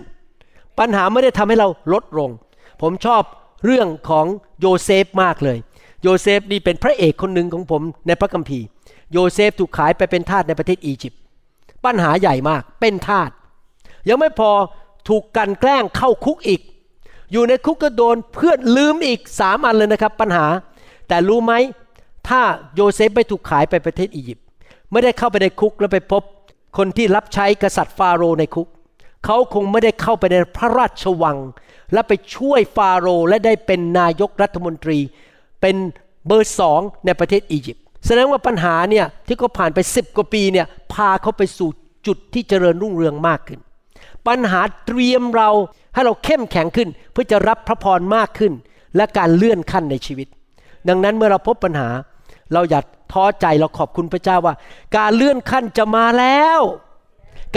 [0.82, 2.30] ปัญหาไม่ได้ทำให้เราลดลง
[2.82, 3.24] ผมชอบ
[3.66, 4.26] เรื่องของ
[4.60, 5.58] โยเซฟมากเลย
[6.04, 8.66] โยเซฟนี่เป็นพระเอกคนหนึ่งของผมในพระคัมภีร์
[9.12, 11.20] โยเซฟถูกขายไปเป็นทาสในประเทศอียิปต์
[11.86, 13.30] ปัญหาใหญ่มากเป็นทาส
[14.10, 14.52] ยังไม่พอ
[15.10, 16.62] ถูกกลั่นแกล้งเข้าคุกอีก
[17.32, 20.46] อยู่ในคุกก็โดนเพื่อนลืมอีกสามอันเลยนะครับปัญหา
[21.08, 21.54] แต่รู้ไหม
[22.28, 22.42] ถ้า
[22.76, 24.46] โยเซฟไม่ถูกขายไปประเทศอียิปต์
[24.92, 26.24] ไม่ได้เข้าไปในคุกแล้วไปพบ
[26.78, 28.68] คนที่รับใช้กษัตริย์ฟาโรห์ในคุก
[29.26, 31.38] เขาคงไม่ได้เข้าไปในพระราชวัง
[31.94, 35.00] และไปช่วยฟาโรห์และได้เป็นนายกรัฐมนตรี
[35.62, 35.76] เป็น
[36.28, 41.70] เบอร์สองในประเทศอียิปต์แสดงว่าปัญหาเนี่ยที่เขาผ่านไปสิบกว่าปีเนี่ยพาเขาไปสู่
[42.08, 43.60] จุดที่เจริญรุ่งเรืองมากขึ้น
[44.28, 45.50] ปัญหาเตรียมเรา
[45.94, 48.54] ให้เราเข้มแข็งขึ้น เพื่อจะรับพระพรมากขึ้น
[48.96, 50.28] และการเลื่อนขั้นในชีวิต
[50.88, 51.90] ดังนั้นเมื่อเราพบปัญหา
[52.54, 52.82] เราอย่า
[53.12, 54.56] ท้อใจเราขอบคุณพระเจ้าว่า
[54.98, 56.60] การเลื่อนขั้นจะมาแล้ว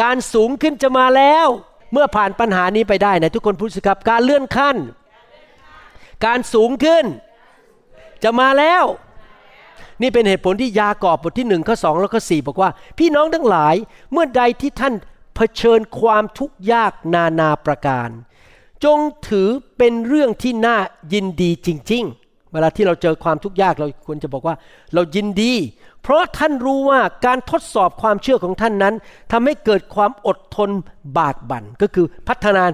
[0.03, 1.47] การสูงขึ้นจะมาแล้ว
[1.93, 4.77] เมื่อผ่านปัญหานี้ไปได้นะทุกคนพูดสิครับการเลื่อนขั้น
[6.25, 7.05] การสูงขึ้น
[8.23, 8.85] จะมาแล้ว
[10.03, 13.75] นี่เป็นเหตุผลที่ยากอบบทที่หนึ่งข้อสองแล้วก็สี่บอกว่า พี่น้องทั้งหลาย
[14.13, 14.95] เมื่อใดที่ท่าน
[15.35, 18.09] เผชิญความทุกข์ยากนานาประการ
[18.85, 20.79] จงถือเป็นเรื่องที่น่า
[21.13, 24.55] ยินดีจริง ๆ เวลาที่เราเจอความทุกข์ยากเราควรจะบอกว่า
[24.95, 25.53] เรายินดี
[26.05, 28.95] เพราะท่านรู้ว่าการทดสอบความเชื่อของท่านนั้น
[29.33, 30.71] ทำให้เกิดความอดทน
[31.19, 32.65] บากบั่นก็คือพัฒนา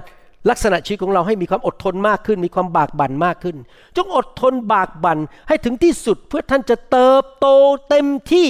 [0.49, 3.57] ลักษณะชีวิตของเราให้มีความอดทนมากขึ้น มีความบากบั่นมากขึ้น
[3.95, 7.47] จงอดทนบากบั่นให้ถึงที่สุดเพื่อท่านจะเติบโต
[7.89, 8.47] เต็มที่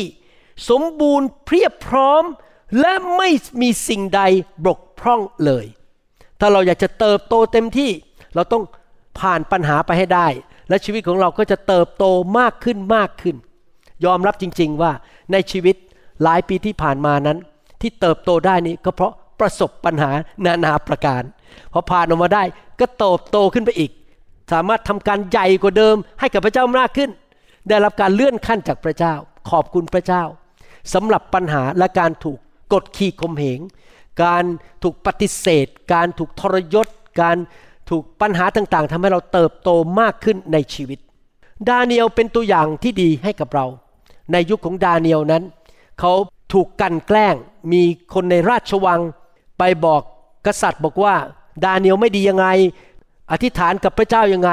[0.70, 2.24] สมบูรณ์เพียบพร้อม
[2.80, 3.30] และไม่
[3.62, 4.22] มีสิ่งใด
[4.66, 5.66] บกพร่องเลย
[6.40, 7.92] ถ้าเราอยากจะเติบโตเต็มที่
[8.36, 8.64] เราต้อง
[9.20, 10.28] ผ่านปัญหาไปให้ได้
[10.70, 12.06] และชีวิตของเราก็จะเติบโต
[12.40, 13.36] มากขึ้นมากขึ้น
[14.06, 14.92] ยอมรับจริง ๆ ว่า
[15.32, 15.76] ในชีวิต
[16.24, 17.38] หลายปีที่ผ่านมานั้น
[17.82, 20.12] ที่เติบโตได้นี้ก็เพราะประสบปัญหา
[20.46, 21.24] นานาประการ
[21.74, 22.44] พอผ่านออกมาได้
[22.80, 23.92] ก็โตโตขึ้นไปอีก
[24.52, 27.10] สามารถทำการใหญ่กว่าเดิม ให้กับพระเจ้ามากขึ้น
[27.70, 29.14] ได้รับการเลื่อนขั้นจากพระเจ้า
[29.50, 30.24] ขอบคุณพระเจ้า
[30.94, 32.40] สำหรับปัญหาและการถูก
[32.74, 33.60] กดขี่ข่มเหง
[34.24, 34.44] การ
[34.84, 36.88] ถูกปฏิเสธ การถูกทรยศ
[37.22, 37.38] การ
[37.90, 41.00] ถูกปัญหาต่างๆทำให้เราเติบโตมากขึ้นในชีวิต
[41.70, 43.66] ดาเนียลเป็นตัวอย่างที่ดีให้กับเรา
[44.32, 45.44] ในยุคของดาเนียลนั้น
[46.00, 46.14] เขา
[46.54, 47.36] ถูกกันแกล้ง
[47.72, 47.82] มี
[48.14, 49.02] คนในราชวัง
[49.60, 50.02] ไปบอก
[50.46, 51.16] กษัตริย์บอกว่า
[51.66, 52.48] ดาเนียลไม่ดียังไง
[53.32, 54.52] อธิษฐานกับพระเจ้ายังไง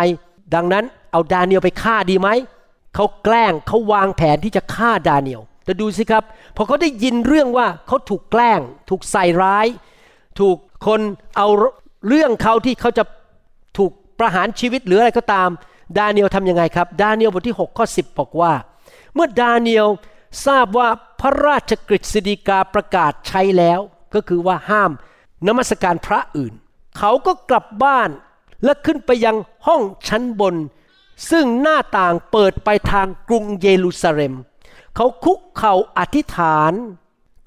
[0.55, 2.29] ดังนั้นเอาดาเนียลไปฆ่าดีไหม
[2.95, 6.25] เขาแกล้งเขาวางแผนที่จะฆ่าดาเนียลแต่ดูสิครับ
[6.57, 9.67] พอเขาได้ยินเรื่องว่าเขาถูกแกล้ง ถูกใส่ร้าย
[10.41, 11.01] ถูกคน
[11.37, 11.49] เอา
[12.09, 13.05] เรื่องเขาที่เขาจะ
[13.79, 15.49] ถูกประหารชีวิตหรืออะไรก็ตาม
[15.99, 18.53] ดาเนียลทำยังไงครับ ดาเนียลบทที่ 6 ข้อ 10 บอกว่า
[19.19, 19.89] มื่อดาเนียล
[20.47, 20.89] ทราบว่า
[21.21, 23.81] พระราชกฤษฎีกาประกาศใช้แล้ว
[24.15, 24.91] ก็คือว่าห้าม
[25.47, 26.55] นมัสการพระอื่น
[26.99, 28.11] เขาก็กลับบ้าน
[28.65, 30.55] และขึ้นไปยังห้องชั้นบน
[31.31, 34.35] ซึ่งหน้าต่างเปิดไปทางกรุงเยรูซาเล็ม
[34.97, 36.73] เขาคุกเข่าอธิษฐาน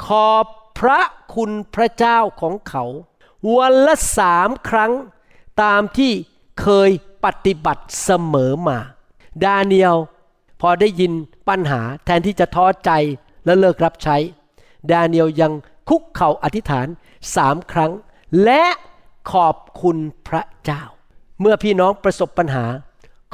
[0.05, 0.45] ขอบ
[0.79, 0.99] พระ
[1.35, 2.83] คุณพระเจ้าของเขา
[3.55, 4.91] วันละสามครั้ง
[5.61, 6.11] ตามที่
[6.61, 6.89] เคย
[7.25, 8.79] ปฏิบัติเสมอมา
[9.43, 9.97] ดาเนียล
[10.61, 11.13] พอได้ยิน
[11.51, 12.91] ปัญหาแทนที่จะท้อใจ
[13.45, 14.17] และเลิกรับใช้
[14.91, 15.53] ดาเนียลยัง
[15.89, 16.87] คุกเข่าอธิษฐาน
[17.35, 17.91] สามครั้ง
[18.43, 18.63] และ
[19.33, 20.83] ขอบคุณพระเจ้า
[21.41, 22.65] เมื่อพี่น้องประสบปัญหา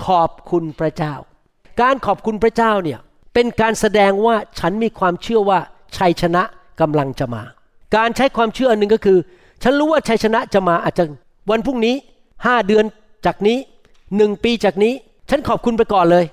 [0.05, 1.13] ขอบคุณพระเจ้า
[1.81, 2.99] การขอบคุณพระเจ้าเนี่ย
[3.33, 5.59] เป็นการแสดงว่าฉันมีความเชื่อว่า
[5.97, 6.43] ชัยชนะ
[6.81, 7.43] กำลังจะมา
[7.95, 9.17] การใช้ความเชื่ออันหนึ่งก็คือ
[9.63, 11.03] ฉันรู้ว่าชัยชนะจะมาอาจจะ
[11.49, 11.95] วันพรุ่งนี้
[12.45, 12.85] ห้าเดือน
[13.25, 13.57] จากนี้
[14.17, 14.93] หนึ่งปีจากนี้
[15.29, 16.25] ฉันขอบคุณไปก่อนเลย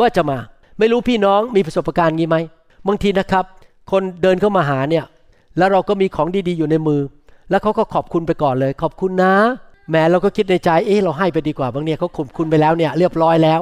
[0.00, 0.38] ว่าจะมา
[0.78, 2.36] ไม่รู้พี่น้องมีประสบการณ์งี้ไหม
[2.86, 3.44] บางทีนะครับ
[3.90, 5.04] คนเดินเข้ามาหาเนี่ย
[5.58, 7.00] แล้วเราก็มีของดีๆอยู่ในมือ
[7.50, 9.34] แล้วเขาก็ขอบคุณไปก่อนเลย ขอบคุณนะ
[9.90, 13.60] แม้เราก็คิดในใจเอ๊ะเราให้ไปดีกว่าบางเนี่ยเขาขอบคุณไปแล้วเนี่ยเรียบร้อยแล้ว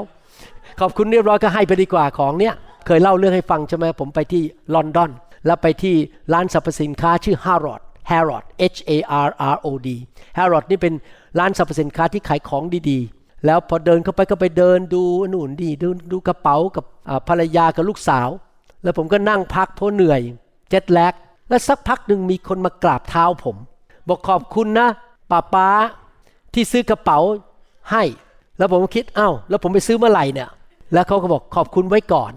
[0.80, 2.54] ขอบคุณเรียบร้อยก็ให้ไปดีกว่าของเนี่ย
[2.86, 4.42] เคยเล่าเรื่องให้ฟังใช่ไหมผมไปที่
[4.74, 5.10] ลอนดอน
[5.46, 5.94] แล้วไปที่
[6.32, 8.92] ร้านสรรพสินค้าชื่อ Harrod Harrod H A
[9.26, 9.88] R R O D
[10.38, 10.94] Harrod นี่เป็น
[11.38, 13.15] ร้านสรรพสินค้าที่ขายของดีๆ
[13.46, 16.84] แล้วพอเดินเข้าไปก็ไปเดินดูหนุนดีดูดูกระเป๋ากับ
[17.28, 18.28] ภรรยากับลูกสาว
[18.82, 20.20] แล้วผมก็นั่งพักเพราะเหนื่อย
[20.70, 21.14] เจ็ตแลก
[21.48, 23.56] แล้วสักพักหนึ่งมีคนมากราบเท้าผม
[24.08, 24.88] บอกขอบคุณนะ
[25.30, 25.68] ป้าป้า
[26.54, 27.18] ที่ซื้อกระเป๋า
[27.90, 28.04] ให้
[28.58, 30.48] แล้วผมคิดเอา้าแล้วผมไปซื้อเมื่อไหร่เนี่ย
[30.92, 32.32] แล้วเขาก็บอกขอบคุณไว้ก่อน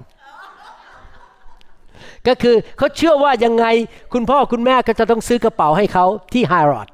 [2.28, 3.66] ก็คือเขาเชื่อว่ายังไง
[4.14, 6.88] คุณพ่อคุณแม่ก็จะต้องซื้อกระเป๋าให้เขาที่ไฮรอด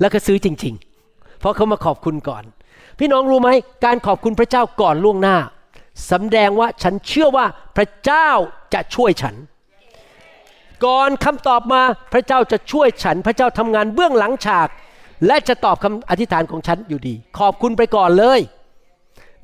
[0.00, 0.74] แล้วก็ซื้อจริง
[1.06, 2.44] ๆ เพราะเขามาขอบคุณก่อน
[2.98, 3.50] พี่น้องรู้ไหม
[3.84, 5.36] การขอบคุณพระเจ้าก่อนล่วงหน้า
[6.10, 8.28] สำแดงว่าฉันเชื่อว่าพระเจ้า
[8.74, 9.34] จะช่วยฉัน
[10.84, 14.68] ก่อนคำตอบมาพระเจ้าจะช่วยฉัน พระเจ้าทำงานเบื้องหลังฉาก
[15.26, 18.40] และจะตอบคำอธิษฐานของฉันอยู่ดี ขอบคุณไปก่อนเลย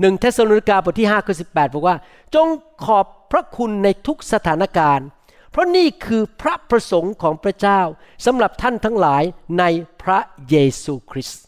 [0.01, 1.97] หนึ่งเทสโลนิกาบทที่5ข้อสิบอกว่า
[2.35, 2.47] จง
[2.87, 5.07] ขอบพระคุณในทุกสถานการณ์
[5.51, 7.81] เพราะนี่คือพระประสงค์ของพระเจ้า
[8.25, 9.23] สำหรับท่านทั้งหลาย
[9.59, 9.65] ใน
[10.03, 10.19] พระ
[10.51, 11.43] เยซูคริสต์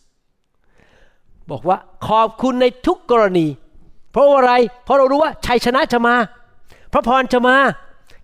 [1.51, 1.77] บอกว่า
[2.07, 3.47] ขอบคุณในทุกกรณี
[4.13, 4.53] เพราะอะไร
[4.85, 6.15] เพราะเรารู้ว่าชัยชนะจะมา
[6.93, 7.57] พระพรจะมา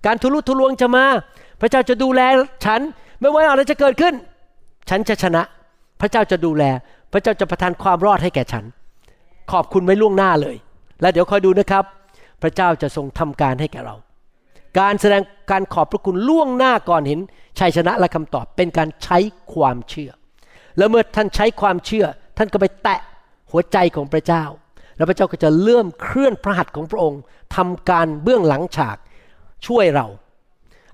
[0.06, 1.04] การทุลุทุลวงจะมา
[1.60, 2.20] พระเจ้าจะดูแล
[2.64, 2.80] ฉัน
[3.20, 4.14] ไม่ว่าอะไรจะเกิดขึ้น
[4.90, 5.42] ฉันจะชนะ
[6.00, 6.64] พระเจ้าจะดูแล
[7.12, 8.64] พระเจ้าจะประทานความรอดให้แก่ฉัน
[9.52, 10.56] ขอบคุณไว้ล่วงหน้าเลย
[11.00, 11.84] และเดี๋ยวคอยดูนะครับ
[12.42, 13.96] พระเจ้าจะทรงทำการให้แก่เรา
[14.78, 17.20] การแสดงการขอบพระคุณล่วงหน้าก่อนเห็น
[17.58, 19.18] ชัยชนะและคำตอบเป็นการใช้
[19.52, 20.10] ความเชื่อ
[20.78, 22.06] แล้วเมื่อท่านใช้ความเชื่อ
[22.38, 23.00] ท่านก็ไปแตะ
[23.50, 24.44] หัวใจของพระเจ้า
[24.96, 27.20] แล้วพระเจ้าก็จะเลื่อมเคลื่อนพระหัตถ์ของพระองค์
[27.56, 28.96] ทำการเบื้องหลังฉาก
[29.66, 30.06] ช่วยเรา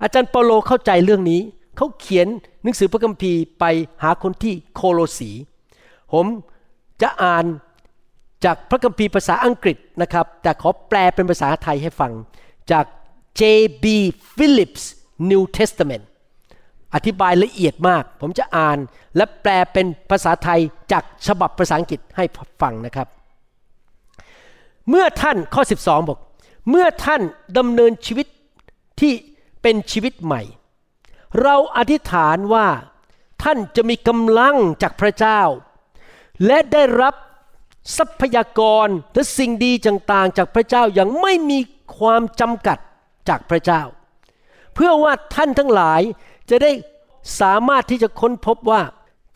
[0.03, 1.41] อาจารย์เปโลเข้าใจเรื่องนี้
[1.77, 2.27] เขาเขียน
[2.63, 3.65] หนังสือพระคัมภีร์ไป
[4.03, 5.31] หาคนที่โคโลสี
[6.13, 6.27] ผม
[7.03, 7.45] จะอ่าน
[8.45, 12.13] จากพระคัมภีร์ภาษาอังกฤษนะครับ แต่ขอแปลเป็นภาษาไทยให้ฟัง
[12.71, 12.85] จาก
[13.41, 13.85] J.B.
[14.37, 14.83] Phillips
[15.31, 16.05] New Testament
[16.95, 18.79] อธิบายละเอียดมาก ผมจะอ่าน
[19.17, 20.61] และแปลเป็นภาษาไทย
[20.93, 22.25] จากฉบับภาษาอังกฤษให้
[22.63, 23.09] ฟังนะครับ
[24.89, 26.19] เมื่อท่านข้อ 12 บอก
[26.71, 27.23] เมื่อท่าน
[27.59, 28.27] ดำเนินชีวิต
[29.01, 29.13] ที่
[29.63, 30.43] เป็นชีวิตใหม่
[31.43, 32.67] เราอธิษฐานว่า
[33.43, 35.41] ท่านจะมีกำลังจากพระเจ้า
[36.47, 37.15] และได้รับ
[37.97, 41.59] ทรัพยากรและสิ่งดีต่างๆจากพระเจ้าอย่างไม่มี
[41.99, 42.79] ความจำกัด
[43.29, 43.83] จากพระเจ้า
[44.75, 46.01] เพื่อว่าท่านทั้งหลาย
[46.51, 46.73] จะได้
[47.41, 48.83] สามารถที่จะค้นพบว่า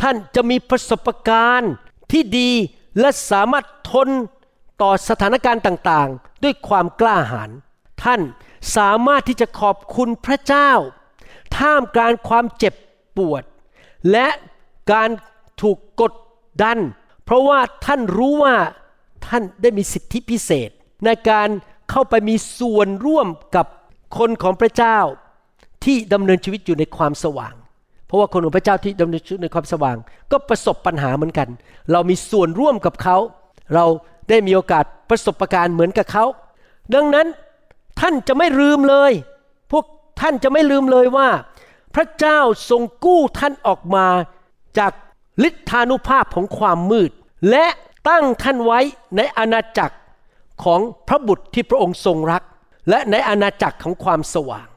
[0.02, 1.72] ท่านจะมีประสบการณ์
[2.12, 2.50] ที่ดี
[3.00, 4.08] และสามารถทน
[4.82, 7.50] ต่อสถานการณ์ต่างๆ ด้วยความกล้าหาญ
[8.04, 8.20] ท่าน
[8.76, 10.70] สามารถที่จะขอบคุณพระเจ้า
[11.56, 12.74] ท่ามกลางความเจ็บ
[13.16, 13.42] ปวด
[14.10, 14.28] และ
[14.92, 15.08] การ
[15.62, 16.12] ถูกกด
[16.62, 16.78] ดัน
[17.24, 18.56] เพราะว่าท่านรู้ว่า
[19.26, 20.70] ท่านได้มีสิทธิพิเศษ
[21.04, 21.48] ในการ
[21.90, 23.66] เข้าไปมีส่วนร่วมกับ
[24.18, 24.98] คนของพระเจ้า
[25.84, 27.54] ที่ดำเนินชีวิตอยู่ในความสว่าง
[28.06, 29.96] เพราะว่าคนของพระเจ้าที่ดำเนินชีวิตในความสว่าง
[30.32, 31.48] ก็ประสบปัญหาเหมือนกัน
[31.92, 33.16] เรามีส่วนร่วมกับเขา
[33.74, 33.84] เรา
[34.28, 36.24] ได้มีโอกาสประสบการณ์เหมือนกับเขา
[36.94, 37.26] ดังนั้น
[38.00, 39.12] ท่านจะไม่ลืมเลย
[39.72, 39.84] พวก
[40.20, 41.28] ท่านจะไม่ลืมเลยว่า
[41.94, 42.38] พระเจ้า
[42.70, 44.06] ทรงกู้ท่านออกมา
[44.78, 44.92] จาก
[45.48, 47.10] ฤทธานุภาพของความมืด
[47.50, 47.66] และ
[48.08, 48.80] ตั้งท่านไว้
[49.16, 49.96] ในอาณาจักร
[50.64, 52.42] ของพระบุตรที่พระองค์ทรงรัก
[52.90, 54.68] และในอาณาจักรของความสว่าง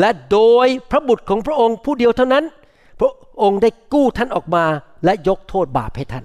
[0.00, 2.44] และโดยพระบุตรของพระองค์ผู้เดียวเท่านั้น
[3.00, 4.64] พระองค์ได้กู้ท่านออกมา
[5.04, 6.24] และยกโทษบาปให้ท่าน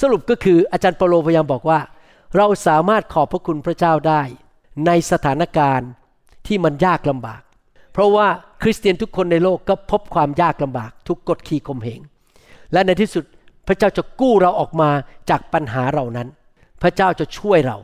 [0.00, 1.80] สรุปก็คืออาจารย์เปโลพยายามบอกว่า
[2.36, 4.22] เราสามารถขอบพระคุณพระเจ้าได้
[4.86, 5.88] ในสถานการณ์
[6.46, 7.42] ที่มันยากลำบาก
[7.92, 8.26] เพราะว่า
[8.62, 12.00] คริสเตียนทุกคนในโลกก็พบความยากลำบาก ทุกกฎขี่ข่มเหง
[12.72, 13.24] และในที่สุด
[13.66, 14.90] พระเจ้าจะกู้เราออกมา
[15.30, 16.28] จากปัญหาเหล่านั้น
[16.82, 17.76] พระเจ้าจะช่วยเรา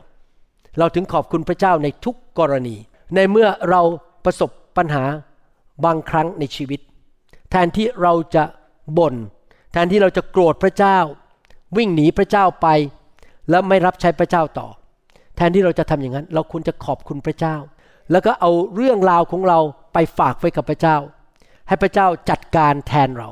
[0.79, 2.75] เราถึงขอบคุณพระเจ้าในทุกกรณี
[3.15, 3.81] ในเมื่อเรา
[4.25, 5.03] ประสบ ปัญหา
[5.85, 6.79] บางครั้งในชีวิต
[7.51, 8.43] แทนที่เราจะ
[8.97, 9.15] บน่น
[9.71, 10.97] แทนที่เราจะโกรธพระเจ้า
[11.77, 12.67] วิ่งหนีพระเจ้าไป
[13.49, 14.67] แล้วไม่รับใช้พระเจ้าต่อ
[15.35, 17.55] แทนที่เราจะทำอย่างนั้น เราควรจะขอบคุณพระเจ้า
[18.11, 19.59] แล้วก็เอาเรื่องราวของเรา
[19.93, 20.97] ไปฝากไว้กับพระเจ้า
[21.67, 23.29] ให้พระเจ้าจัดการแทนเรา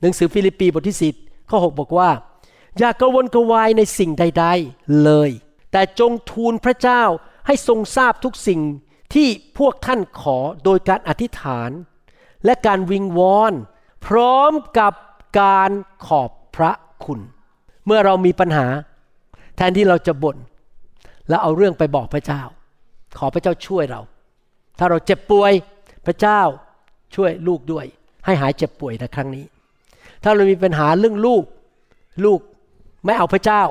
[0.00, 1.14] หนังสือฟิลิปปีบทที่สิบ
[1.50, 2.10] ข้อ6บอกว่า
[2.78, 5.30] อย่ากระวนกระวายในสิ่งใด ๆ เลย
[5.72, 7.02] แต่จงทูลพระเจ้า
[7.46, 8.60] ให้ทรงทราบทุกสิ่ง
[9.12, 11.70] ที่พวกท่านขอโดยการอธิษฐาน
[12.44, 13.52] และการวิงวอน
[14.06, 14.92] พร้อมกับ
[15.40, 15.70] การ
[16.06, 16.72] ขอบพระ
[17.04, 17.20] คุณ
[17.86, 18.66] เมื่อเรามีปัญหา
[19.56, 20.36] แทนที่เราจะบน่น
[21.28, 22.42] แล้วเอาเรื่องไปบอกพระเจ้า
[23.18, 24.00] ขอพระเจ้าช่วยเรา
[24.78, 25.52] ถ้าเราเจ็บป่วย
[26.06, 26.40] พระเจ้า
[27.14, 27.84] ช่วยลูกด้วย
[28.24, 29.44] ให้หายเจ็บป่วยในครั้งนี้
[30.22, 31.44] ถ้าเรามีปัญหาเรื่องลูก
[32.24, 32.40] ลูก
[33.04, 33.62] ไม่เอาพระเจ้า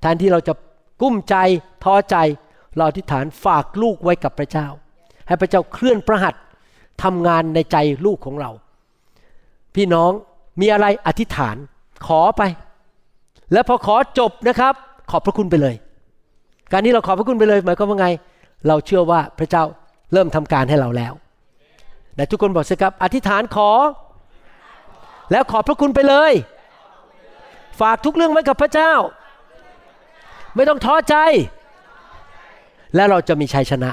[0.00, 0.54] แทนที่เราจะ
[1.00, 1.36] กุ้มใจ
[1.84, 2.16] ท้อใจ
[2.76, 4.66] เราอธิษฐานฝากลูกไว้กับพระเจ้า
[5.26, 6.34] ให้พระเจ้าเคลื่อนพระหัต
[7.02, 8.50] ทำงานในใจลูกของเรา
[9.74, 10.10] พี่น้อง
[10.60, 11.56] มีอะไรอธิษฐาน
[12.06, 12.42] ขอไป
[13.52, 14.74] แล้วพอขอจบนะครับ
[15.10, 15.74] ขอบพระคุณไปเลย
[16.72, 18.08] การนี้เราขอบพระคุณไปเลยหมายความว่าไง
[18.66, 19.64] เราเชื่อว่าพระเจ้า
[20.12, 21.12] เริ่มทำการให้เราแล้ว
[22.16, 23.70] แต่ทุกคนบอกสิครับ อธิษฐานขอ
[25.32, 26.32] แล้วขอบพระคุณไปเลย
[27.80, 28.92] ฝากทุกเรื่องไว้กับพระเจ้า
[30.54, 31.16] ไม่ต้องท้อใจ
[32.96, 33.90] และเราจะมีชัยชนะ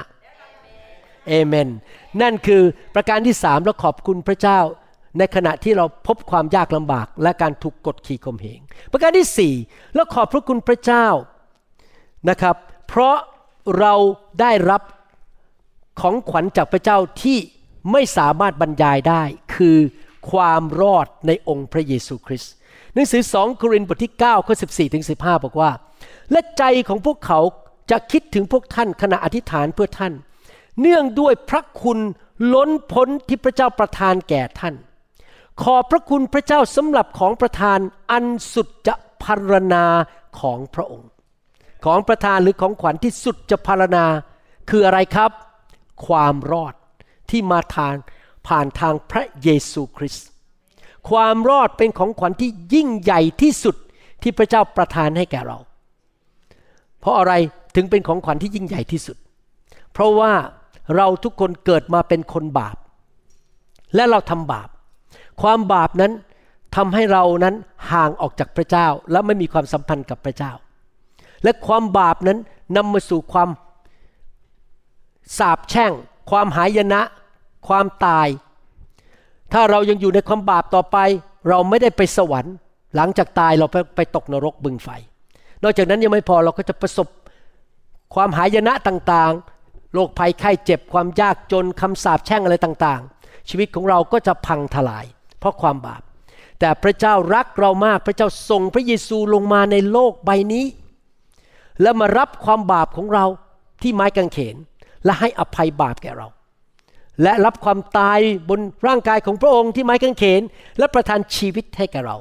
[1.28, 1.68] เอเมน
[2.22, 2.62] นั่นคือ
[2.94, 4.60] ประการที่สามเราขอบคุณพระเจ้า
[5.18, 8.60] ในขณะที่เราพบความยากลำบาก และการถูกกดขี่ข่มเหง
[8.92, 9.54] ประการที่สี่
[9.94, 11.06] เราขอบพระคุณพระเจ้า
[12.28, 12.56] นะครับ
[12.88, 13.16] เพราะ
[13.78, 13.94] เรา
[14.40, 14.82] ได้รับ
[16.00, 17.38] ของขวัญจากพระเจ้าที่
[17.92, 19.22] ไม่สามารถบรรยายได้
[19.54, 19.78] คือ
[20.30, 22.52] ความรอดในองค์พระเยซูคริสต์
[22.94, 25.70] หนังสือสองโครินธ์บทที่9ข้อ14ถึง15 บอกว่า
[26.30, 27.40] และใจของพวกเขา
[27.90, 30.12] จะคิดถึงพวกท่านขณะอธิษฐานเพื่อท่าน
[30.80, 31.98] เนื่องด้วยพระคุณ
[32.54, 34.74] ล้นพ้นที่พระเจ้าประทานแก่ท่าน
[35.62, 37.78] ขอพระคุณพระเจ้าสำหรับของประทาน
[38.10, 39.84] อันสุดจะพารณา
[40.40, 41.10] ของพระองค์
[41.84, 44.06] ของประทานหรือของขวัญที่สุดจะพารณา
[44.70, 45.30] คืออะไรครับ
[46.06, 46.74] ความรอด
[47.30, 47.94] ที่มาทาน
[48.46, 50.26] ผ่านทางพระเยซูคริสต์
[51.10, 53.76] ความรอดเป็นของขวัญที่ยิ่งใหญ่ที่สุด
[54.22, 55.58] ที่พระเจ้าประทานให้แก่เรา
[57.00, 57.32] เพราะอะไร
[57.74, 59.16] ถึงเป็นของขวัญที่ยิ่งใหญ่ที่สุด
[59.92, 60.32] เพราะว่า
[60.96, 62.76] เราทุกคนเกิดมาเป็นคนบาป
[63.94, 64.68] และเราทำบาป
[65.42, 66.12] ความบาปนั้น
[66.76, 67.54] ทำให้เรานั้น
[67.92, 70.52] ห่างออกจากพระเจ้า และไม่มีความสัมพันธ์กับพระเจ้า
[71.44, 72.38] และความบาปนั้น
[72.76, 73.48] นำมาสู่ความ
[75.38, 75.92] สาปแช่ง
[76.30, 77.00] ความหายนะ
[77.68, 78.28] ความตาย
[79.52, 80.96] ถ้าเรายังอยู่ในความบาปต่อไป
[81.48, 82.54] เราไม่ได้ไปสวรรค์
[82.96, 84.88] หลังจากตายเราไปไปตกนรกบึงไฟ
[85.62, 87.08] นอกจากนั้นยังไม่พอเราก็จะประสบ
[88.14, 95.04] ความหายนะต่างๆ โรคภัยไข้เจ็บความยากจนคำสาปแช่งอะไรต่างๆ ชีวิตของเราก็จะพังทลาย
[95.38, 96.02] เพราะความบาป
[96.60, 100.66] แต่พระเจ้ารักเรามากพระเจ้าส่งพระเยซูลงมาในโลกใบนี้
[101.82, 103.24] แล้วมารับความบาปของเรา
[103.82, 104.56] ที่ไม้กางเขน
[105.04, 106.28] และให้อภัยบาปแก่เรา
[107.22, 110.42] และรับความตายบนร่างกายของพระองค์ที่ไม้กางเขน
[110.78, 112.16] และประทานชีวิตให้แก่เรา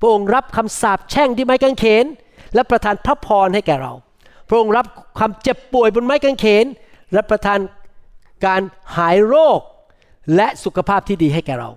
[0.00, 2.04] พระองค์รับคำสาปแช่งที่ไม้กางเขน
[2.54, 3.92] และประทานพระพรให้แก่เรา
[4.48, 4.86] พระองค์รับ
[5.18, 6.66] ความเจ็บป่วยบนไม้กางเขน
[7.12, 7.58] และประทาน
[8.46, 8.62] การ
[8.96, 9.60] หายโรค
[10.36, 11.70] และสุขภาพที่ดีให้แก่เรา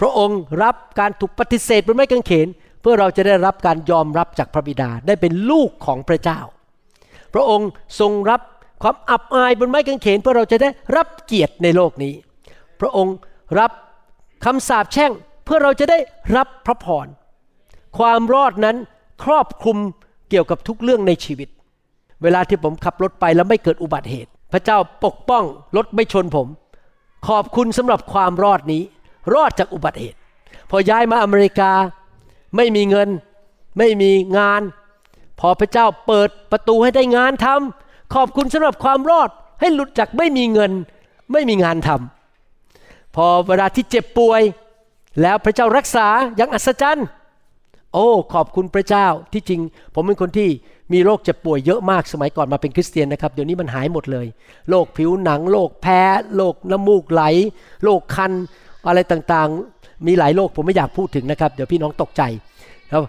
[0.00, 2.48] พระองค์รับการถูกปฏิเสธบนไม้กางเขน
[2.80, 6.40] เพื่อเราจะได้รับการยอมรับจากพระบิดาได้เป็นลูกของพระเจ้า
[7.34, 7.68] พระองค์
[8.00, 8.40] ทรงรับ
[8.82, 12.14] ความอับอายบนไม้กางเขน เพื่อเราจะได้รับเกียรติในโลกนี้
[12.80, 13.16] พระองค์
[13.58, 13.72] รับ
[14.44, 15.12] คำสาปแช่ง
[15.44, 15.98] เพื่อเราจะได้
[16.36, 17.06] รับพระพร
[17.98, 18.76] ความรอดนั้น
[19.24, 19.78] ครอบคลุม
[20.30, 21.48] เกี่ยวกับทุกเรื่องในชีวิต
[22.22, 25.44] เวลาที่ผมขับรถไปแล้วไม่เกิดอุบัติเหตุ พระเจ้าปกป้อง
[25.76, 26.48] รถไม่ชนผม
[27.28, 28.82] ขอบคุณสำหรับความรอดนี้
[29.34, 30.18] รอดจากอุบัติเหตุ
[30.70, 31.72] พอย้ายมาอเมริกา
[32.56, 33.08] ไม่มีเงิน
[33.78, 34.62] ไม่มีงาน
[35.40, 40.72] พอพระเจ้าเปิดประตูให้ได้งานทำขอบคุณสำหรับความรอดให้หลุดจากไม่มีเงิน
[41.32, 44.42] ไม่มีงานทำพอเวลาที่เจ็บป่วย
[45.22, 47.06] แล้วพระเจ้ารักษาอย่างอัศจรรย์
[47.94, 49.60] โอ้ขอบคุณพระเจ้าที่จริง
[49.94, 50.48] ผมเป็นคนที่
[50.92, 54.26] มีโรคเจ็บป่วยเยอะมากสมัยก่อนมาเป็นคริสเตียนนะครับเดี๋ยวนี้มันหายหมดเลย
[54.70, 56.00] โรคผิวหนังโรคแพ้
[56.36, 57.22] โรคน้ำมูกไหล
[57.84, 58.32] โรคคัน
[58.86, 62.22] อะไรต่างๆ มีหลายโรคผมไม่อยากพูดถึงนะครับ เดี๋ยวพี่น้องตกใจ
[62.90, 63.02] แล้ว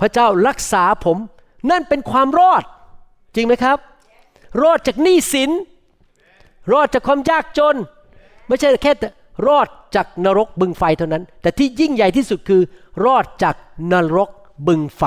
[0.00, 1.16] พระเจ้ารักษาผม
[1.70, 2.62] นั่นเป็นความรอด
[3.34, 3.78] จริงไหมครับ
[4.62, 5.50] รอดจากหนี้สิน
[6.72, 7.76] รอดจากความยากจน
[8.48, 8.92] ไม่ใช่แค่
[9.46, 12.62] รอดจากนรกบึงไฟเท่านั้น แต่ที่ยิ่งใหญ่ที่สุดคือ
[13.04, 13.56] รอดจาก
[13.92, 14.30] นรก
[14.66, 15.02] บึงไฟ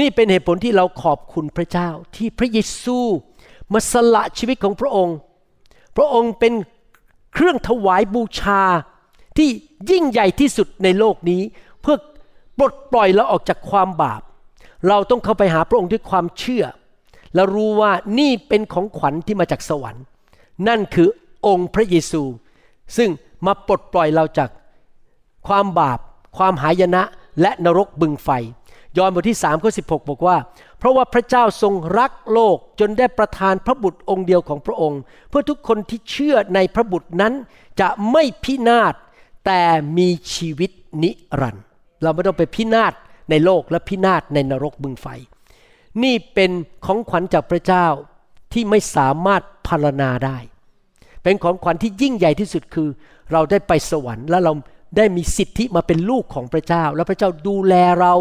[0.00, 2.98] นี่เป็นเหตุผลที่เราขอบคุณพระเจ้าที่พระเยซู
[3.72, 5.16] มาสละชีวิตของพระองค์
[5.96, 6.52] พระองค์เป็น
[7.32, 8.62] เครื่องถวายบูชา
[9.36, 9.48] ที่
[9.90, 11.42] ยิ่งใหญ่ที่สุดในโลกนี้
[11.82, 11.96] เพื่อ
[12.58, 14.22] ปลดปล่อยเราออกจากความบาป
[14.88, 16.64] เราต้องเข้าไปหาพระองค์ด้วยความเชื่อ
[17.34, 20.04] และรู้ว่านี่เป็นของขวัญที่มาจากสวรรค์
[20.68, 21.08] นั่นคือ
[21.46, 22.22] องค์พระเยซู
[22.96, 23.10] ซึ่ง
[23.46, 24.50] มาปลดปล่อยเราจาก
[25.46, 25.98] ความบาป
[26.36, 27.02] ความหายนะ
[27.40, 28.28] และนรกบึงไฟ
[28.96, 30.36] ยอห์นบทที่3ข้อ16 บอกว่า
[30.78, 37.32] เพราะว่าพระเจ้าทรงรักโลกจนได้ประทานพระบุตรองค์เดียวของพระองค์ เพื่อทุกคนที่เชื่อในพระบุตรนั้น
[37.80, 38.94] จะไม่พินาศ
[39.46, 39.62] แต่
[39.98, 40.70] มีชีวิต
[41.02, 41.64] นิรันดร์
[42.02, 42.92] เราไม่ต้องไปพินาศ
[43.30, 45.06] ในโลกและพินาศในนรกบึงไฟ
[46.02, 46.50] นี่เป็น
[46.86, 47.86] ของขวัญจากพระเจ้า
[48.52, 50.38] ที่ไม่สามารถพารณาได้
[51.24, 52.88] เป็นของขวัญที่ยิ่งใหญ่ที่สุดคือ
[53.32, 54.52] เราได้ไปสวรรค์และเรา
[54.96, 58.14] ได้มีสิทธิมาเป็นลูกของพระเจ้า และพระเจ้าดูแลเรา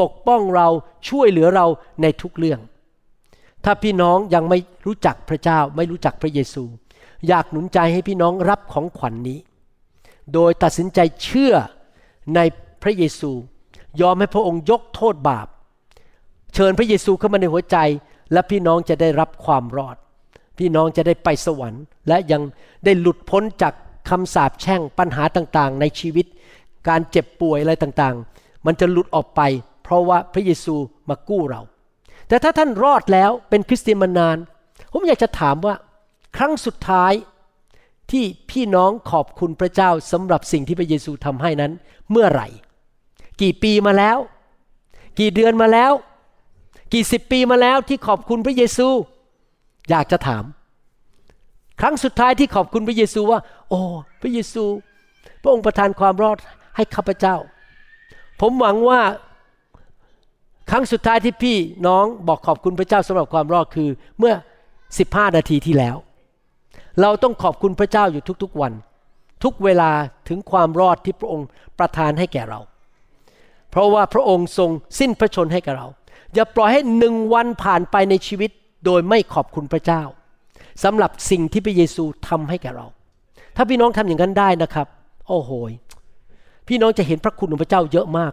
[0.00, 0.68] ปกป้องเรา
[1.08, 1.66] ช่วยเหลือเรา
[2.02, 2.60] ในทุกเรื่อง
[3.64, 6.64] ถ้าพี่น้องยังไม่รู้จักพระเจ้าไม่รู้จักพระเยซู
[7.28, 9.38] อยากหนุนใจให้พี่น้องรับของขวัญนนี้
[10.34, 11.54] โดยตัดสินใจเชื่อ
[12.34, 12.40] ใน
[12.82, 13.32] พระเยซู
[14.00, 15.48] ยอมให้พระองค์ยกโทษบาป
[16.54, 17.76] เชิญพระเยซูเข้ามาในหัวใจ
[18.32, 19.96] และพี่น้องจะได้รับความรอด
[20.58, 22.42] พี่น้องจะได้ไปสวรรค์ และยัง
[22.84, 23.74] ได้หลุดพ้นจาก
[24.10, 26.26] คำสาปแช่งปัญหาต่างๆ ในชีวิต
[26.88, 29.40] การเจ็บป่วยอะไรต่างๆ มันจะหลุดออกไป
[29.82, 30.74] เพราะว่าพระเยซู
[31.08, 31.62] มากู้เรา
[32.28, 34.36] แต่ถ้าท่านรอดแล้วเป็นคริสเตียนมานาน
[34.92, 35.74] ผมอยากจะถามว่า
[36.36, 37.12] ครั้งสุดท้าย
[38.10, 41.72] ที่พี่น้องขอบคุณพระเจ้าสำหรับสิ่งที่พระเยซูทำให้นั้น
[42.10, 42.48] เมื่อไหร่
[43.40, 44.18] กี่ปีมาแล้ว
[45.18, 45.92] กี่เดือนมาแล้ว
[46.92, 48.88] กี่สิบปีมาแล้วที่ขอบคุณพระเยซู
[49.92, 50.44] อยากจะถาม
[51.80, 53.80] ครั้งสุดท้ายที่ขอบคุณพระเยซูว่า โอ้
[54.20, 54.64] พระเยซู
[55.42, 56.38] พระองค์ประทานความรอด
[56.76, 57.36] ให้ข้าพเจ้า
[58.40, 59.00] ผมหวังว่า
[60.70, 63.88] ครั้งสุดท้ายที่พี่น้องบอกขอบคุณพระเจ้าสำหรับความรอดคือ
[64.18, 64.34] เมื่อ
[64.84, 65.96] 15 นาทีที่แล้ว
[67.00, 68.72] เราต้องขอบคุณพระเจ้าอยู่ทุกๆวัน
[69.44, 69.90] ทุกเวลา
[70.28, 72.60] ถึงความรอดที่พระองค์ประทานให้แก่เรา
[73.70, 75.86] เพราะว่าพระองค์ทรงสิ้นพระชนให้แก่เรา
[76.34, 78.50] อย่าปล่อยให้หนึ่งวันผ่านไปในชีวิต
[78.84, 80.02] โดยไม่ขอบคุณพระเจ้า
[80.84, 82.86] สำหรับสิ่งที่พระเยซูทำให้แก่เรา
[83.56, 84.86] ถ้าพี่น้องทำอย่างนั้นได้นะครับ
[85.28, 85.50] โอ้โห
[86.68, 88.32] พี่น้องจะเห็นพระคุณของพระเจ้าเยอะมาก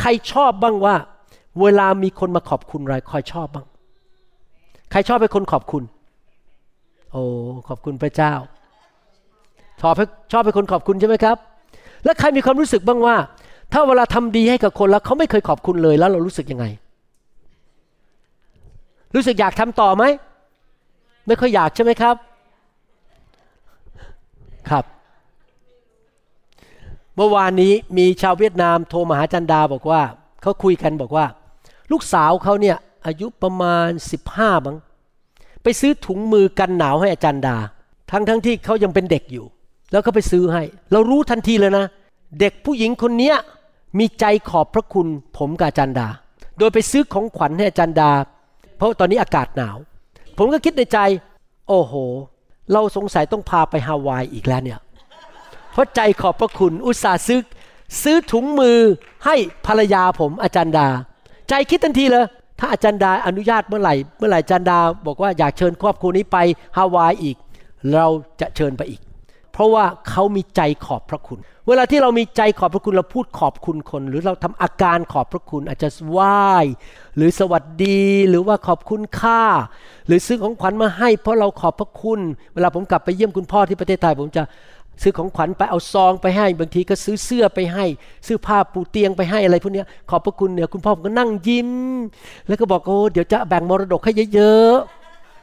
[0.00, 0.94] ใครชอบบ้างว่า
[1.60, 3.66] เวลามีคนมาขอบคุณอะไรคอยชอบบ้าง
[4.90, 5.82] ใครชอบเป็นคนขอบคุณ
[7.12, 7.22] โอ้
[7.68, 8.32] ขอบคุณพระเจ้า
[9.80, 9.94] ชอบ
[10.32, 11.36] ชอบเป็นคนขอบคุณใช่ไหมครับ
[12.04, 13.16] แล้วใครมีความรู้สึกบ้างว่า
[13.72, 16.66] ถ้าเวลาทำดีให้กับคนแล้วเขาไม่เคยขอบคุณเลยแล้วเรารู้สึกยังไง
[19.14, 20.04] รู้สึกอยากทำต่อไหม
[21.26, 22.16] ไม่ค่อยอยากใช่ไหมครับ
[24.70, 24.84] ครับ
[27.16, 30.02] เมื่อวานนี้มีชาวเวียดนามโทรมาหาจันดาบอกว่า
[30.42, 31.26] เขาคุยกันบอกว่า
[31.92, 33.88] ลูกสาวเขาเนี่ยอายุประมาณ
[34.28, 34.76] 15บัง
[35.62, 37.56] ไปซื้อถุงมือกันหนาวให้อาจารย์ดา
[38.10, 39.46] ทั้งทั้งที่เขายังเป็นเด็กอยู่
[39.92, 40.62] แล้วก็ไปซื้อให้
[40.92, 41.86] เรารู้ทันทีเลยนะ
[42.40, 43.32] เด็กผู้หญิงคนนี้
[43.98, 45.06] มีใจขอบพระคุณ
[45.36, 46.08] ผมกับอาจารย์ดา
[46.58, 48.10] โดยไปซื้อของขวัญให้อาจารย์ดา
[48.76, 49.76] เพราะตอนนี้อากาศหนาว
[50.38, 50.98] ผมก็คิดในใจ
[51.68, 51.94] โอ้โห
[52.72, 54.80] เราสงสัยต้องพาไปฮาวายอีกแล้วเนี่ย
[55.72, 57.40] เพราะใจขอบพระคุณอุตส่าห์ซื้อ
[58.02, 58.78] ซื้อถุงมือ
[59.24, 60.88] ให้ภรรยาผมอาจารย์ดา
[61.48, 62.26] ใจคิดทันทีเลย
[62.58, 66.38] ถ้าอาจารย์ดาอนุญาตเมื่อไหร่ เมื่อไหร่อาจารย์ดา บอกว่าอยากเชิญครอบครัวนี้ไป
[66.76, 67.36] ฮาวายอีก
[67.94, 68.06] เรา
[68.40, 69.00] จะเชิญไปอีก
[69.52, 71.38] เพราะว่าเขามีใจขอบพระคุณ
[71.68, 76.44] เวลาที่เรามีใจขอบพระคุณเราพูดขอบคุณคน หรือเราทำอาการขอบพระคุณอาจจะไหว้
[77.16, 79.42] หรือสวัสดี หรือว่าขอบคุณค่า
[80.06, 82.20] หรือซื้อของขวัญมาให้ เพราะเราขอบพระคุณ
[82.54, 84.42] เวลาผมกลับไปเยี่ยมคุณพ่อที่ประเทศไทยผมจะ
[85.02, 87.84] ซื้อของขวัญไปเอาซองไปให้ บางทีก็ซื้อเสื้อไปให้
[88.26, 91.70] ซื้อผ้าปูเตียงไปให้อะไรพวกนี้ขอบพระคุณเนี่ยคุณพ่อผมก็นั่งยิ้ม
[92.48, 94.74] แล้วก็บอกโอ้เดี๋ยวจะแบ่งมรดกให้เยอะ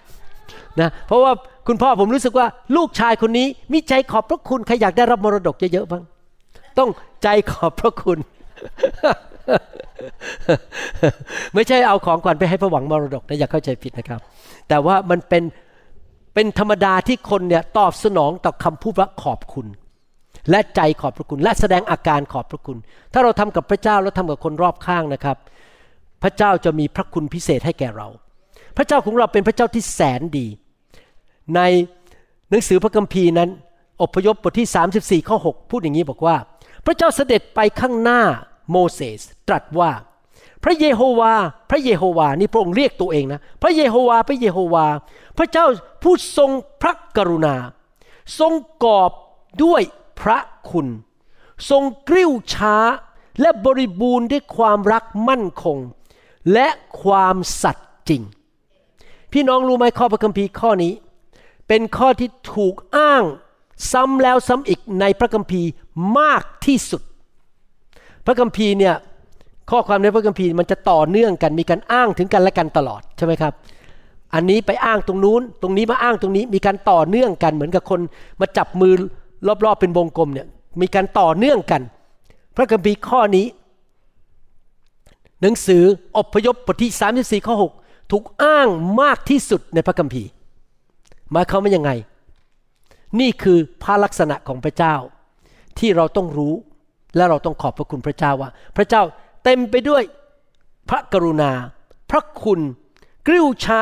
[0.09, 1.31] ๆนะเพราะว่า
[1.67, 6.03] คุณพ่อผมรู้สึกว่าลูกชายคนนี้มีใจขอบพระคุณใครอยากได้รับมรดกเยอะๆบ้าง
[6.79, 6.89] ต้อง
[7.23, 8.19] ใจขอบพระคุณ
[11.53, 14.21] ไม่ใช่เอาของขวัญไปให้พระหวังมรดกนะอย่าเข้าใจผิดนะครับ
[14.69, 15.43] แต่ว่ามันเป็น
[16.33, 19.67] เป็นธรรมดาที่คนเนี่ยตอบสนองต่อคำพูดว่าขอบคุณ
[20.49, 22.77] และใจขอบพระคุณ และแสดงอาการขอบพระคุณ
[23.13, 25.37] ถ้าเราทำกับพระเจ้าแล้วทำกับคนรอบข้างนะครับ
[26.23, 28.07] พระเจ้าจะมีพระคุณพิเศษให้แก่เรา
[28.77, 30.47] พระเจ้าของเราเป็นพระเจ้าที่แสนดี
[31.55, 31.61] ใน
[32.49, 33.49] หนังสือพระคัมภีร์นั้น
[34.01, 34.67] อพยพบทที่
[35.21, 36.35] 34 ข้อ 6 พูดอย่างนี้บอกว่า
[36.85, 38.21] พระเจ้าเสด็จไปข้างหน้า
[38.71, 39.91] โมเสสตรัสว่า
[40.63, 41.33] พระเยโฮวา
[41.69, 44.85] พระเยโฮวา นี่พระองค์เรียกตัวเองนะ พระเยโฮวา พระเยโฮวา
[45.37, 45.65] พระเจ้า
[46.03, 46.51] ผู้ทรง
[46.81, 47.55] พระกรุณา
[48.39, 48.53] ทรง
[48.83, 49.11] กอบ
[49.63, 49.81] ด้วย
[50.21, 50.87] พระคุณ
[51.69, 52.75] ทรงกริ้วช้า
[53.41, 55.77] และบริบูรณ์ด้วยความรักมั่นคง
[56.53, 56.67] และ
[57.01, 58.21] ความสัตย์จริง
[59.31, 60.93] พี่น้องรู้ไหมข้อพระคัมภีร์ข้อนี้
[61.67, 63.23] เป็นข้อที่ถูกอ้าง
[63.91, 65.69] ซ้ำแล้วซ้ำอีกในพระคัมภีร์
[66.19, 67.01] มากที่สุด
[68.25, 68.95] พระคัมภีร์เนี่ย
[69.69, 73.53] ข้อความในพระคัมภีร์มันจะต่อเนื่องกันมีการอ้างถึงกันและกันตลอดใช่ไหมครับ
[74.33, 77.99] อันนี้ไปอ้างตรงนู้น ตรงนี้มาอ้างตรงนี้มีการต่อเนื่องกัน เหมือนกับคน
[78.39, 78.93] มาจับมือ
[79.65, 80.47] รอบๆเป็นวงกลมเนี่ย
[80.81, 81.81] มีการต่อเนื่องกัน
[82.55, 83.45] พระคัมภีร์ข้อนี้
[85.41, 85.83] หนังสือ
[86.17, 86.91] อพยพบทที่
[87.41, 88.67] 34ข้อ6ถูกอ้าง
[89.01, 90.29] มากที่สุดในพระคัมภีร์
[91.31, 91.91] หมายความว่ายังไง
[93.19, 94.95] นี่คือพระลักษณะของพระเจ้า
[95.79, 96.53] ที่เราต้องรู้
[97.15, 99.01] และเราต้องขอบพระคุณพระเจ้าว่า พระเจ้า
[99.43, 100.03] เต็มไปด้วย
[100.89, 101.51] พระกรุณา
[102.11, 102.59] พระคุณ
[103.27, 103.81] กริ้วช้า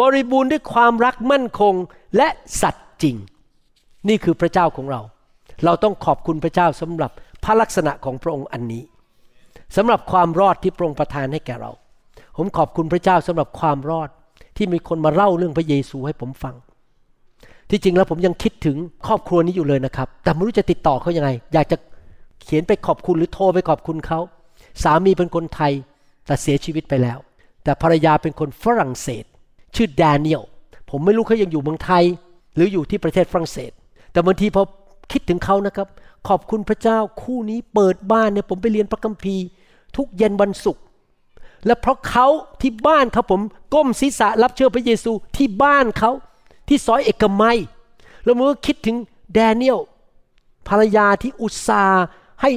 [0.00, 1.74] บริบูรณ์ด้วยความรักมั่นคง
[2.16, 2.28] และ
[2.62, 3.16] สัตย์จริง
[4.08, 5.00] นี่คือพระเจ้าของเรา
[5.64, 7.10] เราต้องขอบคุณพระเจ้าสำหรับ
[7.44, 8.82] พระลักษณะของพระองค์อันนี้
[9.76, 11.72] สำหรับความรอดที่พระองค์ประทานให้แก่เรา
[12.36, 14.08] ผมขอบคุณพระเจ้าสำหรับความรอด
[14.56, 16.54] ที่มีคนมาเล่าเรื่องพระเยซูให้ผมฟัง
[17.70, 21.76] ที่จริงแล้วผมยังคิดถึงครอบครัวนี้อยู่เลยนะครับ แต่ไม่รู้จะติดต่อเขายังไง อยากจะ
[22.42, 24.20] เขียนไปขอบคุณหรือโทรไปขอบคุณเขา
[24.82, 25.72] สามีเป็นคนไทย
[26.26, 27.18] แต่เสียชีวิตไปแล้ว
[27.64, 29.24] แต่ภรรยาเป็นคนฝรั่งเศส
[29.74, 30.42] ชื่อแดเนียล
[30.90, 32.04] ผมไม่รู้เขายังอยู่เมืองไทย
[32.54, 33.70] หรืออยู่ที่ประเทศฝรั่งเศส
[34.12, 34.62] แต่บางทีพอ
[35.12, 35.88] คิดถึงเขานะครับ
[36.28, 39.44] ขอบคุณพระเจ้าคู่นี้เปิดบ้านเนี่ยผมไปเรียนพระคัมภีร์
[39.96, 40.82] ทุกเย็นวันศุกร์
[41.66, 42.26] และเพราะเขา
[42.60, 43.40] ที่บ้านเขาผม
[43.74, 46.10] ก้มศีรษะรับเชื่อพระเยซูที่บ้านเขา
[46.68, 47.58] ที่ซอยเอกมัย
[48.24, 48.96] แล้วเมื่อคิดถึง
[49.34, 49.78] แดเนียล
[50.68, 52.04] ภรรยาที่อุตส่าห์
[52.42, 52.50] ให้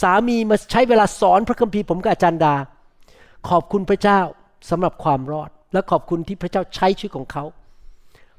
[0.00, 2.54] สามีมาใช้เวลาสอนพระคัมภีร์ผมกับอาจารย์ดา
[3.48, 4.20] ขอบคุณพระเจ้า
[4.70, 7.44] สำหรับความรอด และขอบคุณที่พระเจ้าใช้ชีวิตของเขา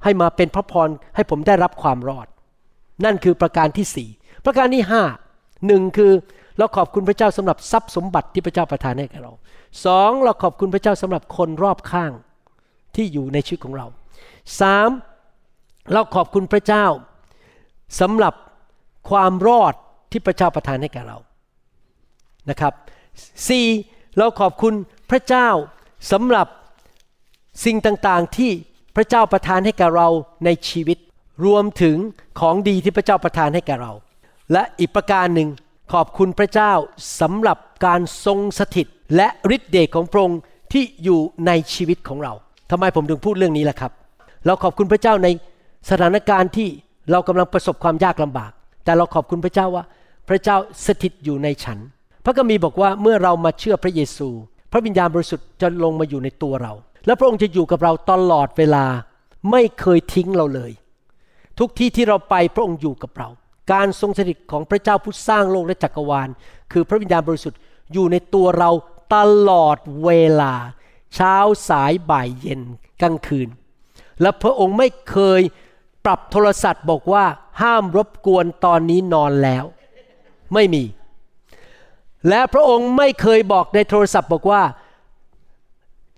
[0.04, 2.28] ให้มาเป็นพระพรให้ผมได้รับความรอด
[3.06, 4.10] นั่นคือประการที่สี่
[4.46, 5.04] ประการที่ห้า
[5.68, 6.12] หนึ่งคือ
[6.58, 9.34] เราขอบคุณพระเจ้าสำหรับทรัพย์สมบัติที่พระเจ้าประทานให้แก่เรา
[9.86, 12.12] สองเราขอบคุณพระเจ้าสำหรับคนรอบข้าง
[12.96, 13.88] ที่อยู่ในชีวิตของเรา
[14.62, 14.90] สาม
[15.92, 16.86] เราขอบคุณพระเจ้า
[18.00, 18.34] สำหรับ
[19.10, 19.74] ความรอด
[20.12, 21.18] ที่พระเจ้าประทานให้แก่เรา
[22.50, 22.74] นะครับ
[23.46, 24.18] 4.
[24.18, 24.74] เราขอบคุณ
[25.12, 25.50] พระเจ้า
[26.12, 26.48] สำหรับ
[27.66, 28.52] สิ่งต่างๆที่
[28.96, 30.08] พระเจ้าประทานให้แก่เรา
[30.46, 30.98] ในชีวิต
[31.46, 31.98] รวมถึง
[32.40, 33.92] ของดีที่พระเจ้าประทานให้แก่เรา
[34.52, 35.50] และอีกประการหนึ่ง
[35.94, 36.72] ขอบคุณพระเจ้า
[37.22, 40.40] สำหรับการทรงสถิตและฤทธิเดชของพระองค์
[40.74, 42.34] ที่อยู่ในชีวิตของเรา
[42.72, 43.92] ทำไมผมถึงพูดเรื่องนี้ล่ะครับ
[44.46, 45.28] เราขอบคุณพระเจ้าใน
[45.90, 46.68] สถานการณ์ที่
[47.12, 48.52] เรากำลังประสบความยากลำบาก
[48.84, 49.84] แต่เราขอบคุณพระเจ้าว่า
[50.30, 51.80] พระเจ้าสถิตอยู่ในฉัน
[52.26, 54.30] พระคัมภีร์บอกว่าเมื่อเรามาเชื่อพระเยซู
[54.72, 56.74] พระวิญญาณบริสุทธิ์จะลงมาอยู่ในตัวเรา
[57.06, 58.86] และพระองค์จะอยู่กับเราตลอดเวลา
[59.52, 60.72] ไม่เคยทิ้งเราเลย
[61.60, 63.30] ทุกที่ที่เราไปพระองค์อยู่กับเรา
[63.72, 66.30] การทรงสถิตของพระเจ้าผู้สร้างโลกและจักรวาล
[66.72, 67.60] คือพระวิญญาณบริสุทธิ์
[67.94, 68.70] อยู่ในตัวเรา
[69.16, 69.18] ต
[69.50, 70.10] ลอดเว
[70.42, 70.54] ลา
[71.16, 71.36] เช้า
[71.70, 72.62] สายบ่ายเย็น
[73.02, 73.48] กลางคืน
[74.24, 75.42] และพระองค์ไม่เคย
[76.06, 77.26] ปรับโทรศัพท์บอกว่า
[77.62, 79.64] ห้ามรบกวนตอนนี้นอนแล้ว
[80.54, 80.84] ไม่มี
[82.30, 84.64] และพระองค์ไม่เคยบอกในโทรศัพท์บอกว่า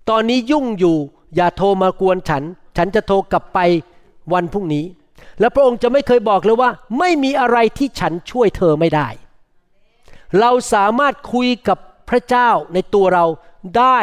[0.10, 0.98] ตอนนี้ยุ่งอยู่
[1.36, 2.44] อย่าโทรมากวนฉัน
[2.78, 3.60] ฉันจะโทรกลับไป
[4.34, 4.86] วันพรุ่งนี้
[5.40, 9.08] และพระองค์จะไม่เคยบอกเลยว่า ไม่มีอะไรที่ฉันช่วยเธอไม่ได้
[10.40, 11.78] เราสามารถคุยกับ
[12.10, 13.26] พระเจ้าในตัวเรา
[13.78, 14.00] ได้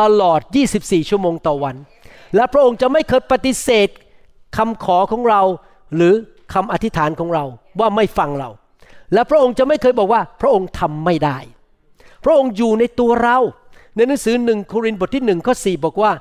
[0.00, 0.40] ตลอด
[0.74, 1.76] 24 ชั่วโมงต่อวัน
[2.34, 3.88] และพระองค์จะไม่เคยปฏิเสธ
[4.56, 5.42] คำขอของเรา
[5.94, 6.14] หรือ
[6.54, 7.44] คำอธิษฐานของเรา
[7.80, 8.50] ว่าไม่ฟังเรา
[9.14, 11.38] และพระองค์จะไม่เคยบอกว่าพระองค์ทำไม่ได้
[12.24, 13.38] พระองค์อยู่ในตัวเรา
[13.96, 16.12] ในหนังสือหนึ่งโครินธ์บทที่หนึ่งข้อสี่บอกว่า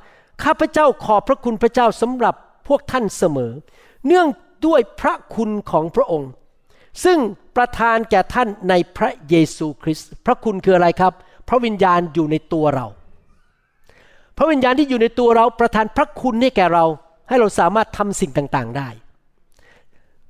[0.43, 2.35] ข้าพเจ้าขอบพระคุณพระเจ้าสำหรับ
[2.67, 3.51] พวกท่านเสมอ
[4.05, 4.27] เนื่อง
[4.65, 6.31] ด้วยพระคุณของพระองค์
[7.03, 7.19] ซึ่ง
[7.55, 11.13] ประทานแก่ท่านในพระเยซูคริสต์พระคุณคืออะไรครับ
[11.49, 12.87] พระวิญญาณอยู่ในตัวเรา
[14.37, 16.85] พระวิญญาณที่อยู่ในตัวเราประทานพระคุณให้แก่เรา
[17.27, 18.89] ให้เราสามารถทำสิ่งต่างๆได้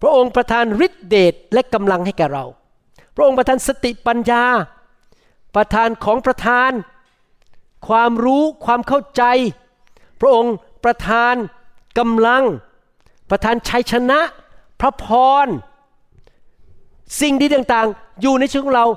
[0.02, 2.45] พระองค์ประทานฤทธิเดชและกำลังให้แก่เรา
[3.16, 4.43] พระองค์ประทานสติปัญญา
[5.56, 6.72] ประทานของประทาน
[7.88, 9.24] ความรู้ความเข้าใจ
[10.22, 11.36] พระองค์ประทาน
[11.99, 12.43] กำลัง
[13.30, 14.20] ประทานชัยชนะ
[14.82, 15.06] พระพ
[15.45, 15.47] ร
[17.22, 18.88] สิ่งดีต่างๆ อยู่ในชีวิตของเรา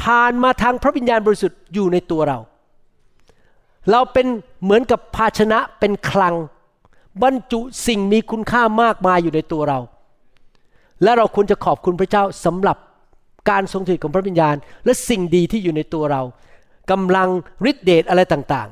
[0.00, 2.38] ผ่านมาทางพระวิญญาณบริสุทธิ์อยู่ในตัวเรา
[3.90, 4.26] เราเป็น
[4.62, 6.34] เหมือนกับภาชนะเป็นคลัง
[7.22, 9.78] บรรจุสิ่งมีคุณค่ามากมายอยู่ในตัวเรา
[11.02, 12.76] และเราควรจะขอบคุณพระเจ้าสำหรับ
[13.50, 16.22] การทรงสถิตของพระวิญญาณ และสิ่งดีที่อยู่ในตัวเรา
[16.90, 17.28] กำลัง
[17.70, 18.68] ฤทธิเดชอะไรต่าง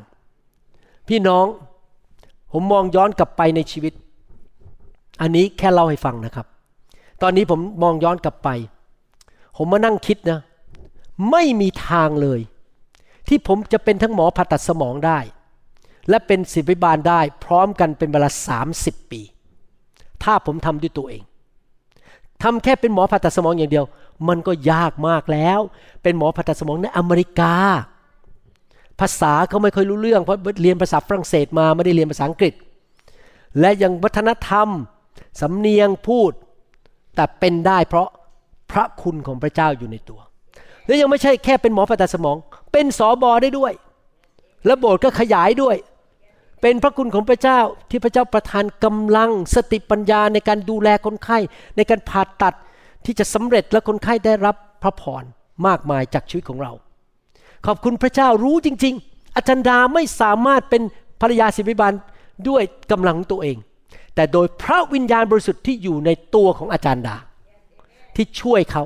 [0.53, 1.47] ๆ พี่น้อง
[2.53, 3.93] ผมมองย้อนกลับไปในชีวิต
[5.21, 6.47] อันนี้แค่เล่าให้ฟังนะครับ
[7.23, 8.49] ตอนนี้ผมมองย้อนกลับไป
[9.57, 10.41] ผมมานั่งคิดนะ
[11.31, 12.41] ไม่มีทางเลย
[13.29, 15.19] ที่ผมจะเป็นทั้งหมอผ่าตัดสมองได้
[16.09, 19.23] และเป็นศิบิบาลได้ พร้อมกันเป็นเวลาสามสิบปี
[20.23, 21.23] ถ้าผมทำด้วยตัวเอง
[22.43, 23.85] ทำแค่เป็นหมอผ่าตัดสมองอย่างเดียว
[24.29, 25.61] มันก็ยากมากแล้ว
[26.03, 27.55] เป็นหมอผ่าตัดสมองในอเมริกา
[29.01, 32.55] ภาษาเขาไม่ค่อยรู้เรื่อง เพราะเรียนภาษาฝรั่งเศสมาไม่ได้เรียนภาษาอังกฤษ
[33.61, 34.69] และยังวัฒนธรรม
[35.41, 36.33] สำเนียงพูด
[37.15, 38.09] แต่เป็นได้เพราะ
[38.71, 40.21] พระคุณของพระเจ้าอยู่ในตัว
[40.87, 42.37] และยังไม่ใช่แค่เป็นหมอผ่าตัดสมอง
[42.73, 43.73] เป็นสอบอได้ด้วย
[44.67, 45.77] และโบสถ์ก็ขยายด้วย
[46.61, 47.61] เป็นพระคุณของพระเจ้า
[47.91, 51.39] ที่พระเจ้าประทานกำลังสติปัญญาในการดูแลคนไข้
[51.77, 52.55] ในการผ่าตัด
[53.05, 55.25] ที่จะสำเร็จและคนไข้ได้รับพระพร
[55.67, 56.73] มากมายจากชีวิตของเรา
[57.67, 60.83] ขอบคุณพระเจ้ารู้จริง ๆ อาจารย์ดาไม่สามารถเป็น
[61.21, 61.93] ภรรยาศิบิบาล
[62.49, 63.57] ด้วยกำลังตัวเอง
[64.15, 67.17] แต่โดยพระวิญญาณบริสุทธิ์ที่อยู่ในตัวของอาจารย์ดา
[68.17, 68.85] ที่ช่วยเขา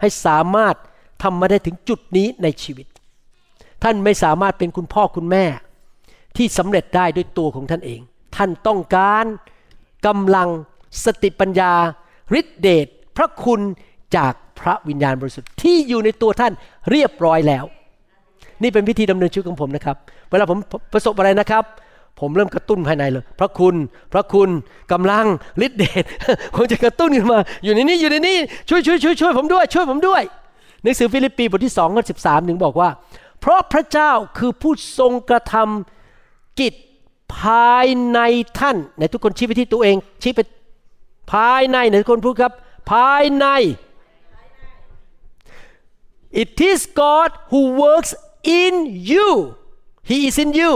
[0.00, 0.74] ให้สามารถ
[1.22, 2.86] ทำมาได้ถึงจุดนี้ในชีวิต
[3.82, 5.44] ท่านไม่สามารถเป็นคุณพ่อคุณแม่
[6.36, 8.00] ที่สำเร็จได้ด้วยตัวของท่านเอง
[8.36, 9.24] ท่านต้องการ
[10.06, 10.48] กำลัง
[11.04, 11.72] สติปัญญา
[12.38, 13.60] ฤทธิเดชพระคุณ
[14.16, 16.52] จากพระวิญญาณบริสุทธิ์ที่อยู่ในตัวท่าน
[16.90, 17.64] เรียบร้อยแล้ว
[18.62, 19.96] นี่เป็นพิธีดำเนินชีวิตของผมนะครับ
[20.30, 20.58] เวลาผม
[20.92, 21.64] ประสบอะไรนะครับ
[22.20, 23.74] ผมเริ่มกระตุ้นภายในเลย พระคุณ
[24.12, 24.48] พระคุณ
[24.92, 25.26] กำลัง
[25.66, 26.04] ฤทธิเดช
[26.54, 28.36] ผมจะกระตุ้นขึ้นมา อยู่ในนี้อยู่ในนี้
[28.68, 30.22] ช่วยช่วยช่วยช่วยผมด้วย ช่วยผมด้วย
[30.82, 32.88] หนังสือฟิลิปปีบทที่สองข้อสิบสามถึงบอกว่า
[33.40, 36.74] เพราะพระเจ้าคือผู้ทรงกระทำกิจ
[37.38, 38.20] ภายใน
[38.58, 40.40] ท่านในทุกคนชี้ไปที่ตัวเองชี้ไป
[41.32, 42.52] ภายในในทุกคนพูดครับ
[42.92, 43.46] ภายใน
[46.42, 48.10] It is God who works
[48.60, 48.74] in
[49.12, 49.30] you
[50.10, 50.72] He is in you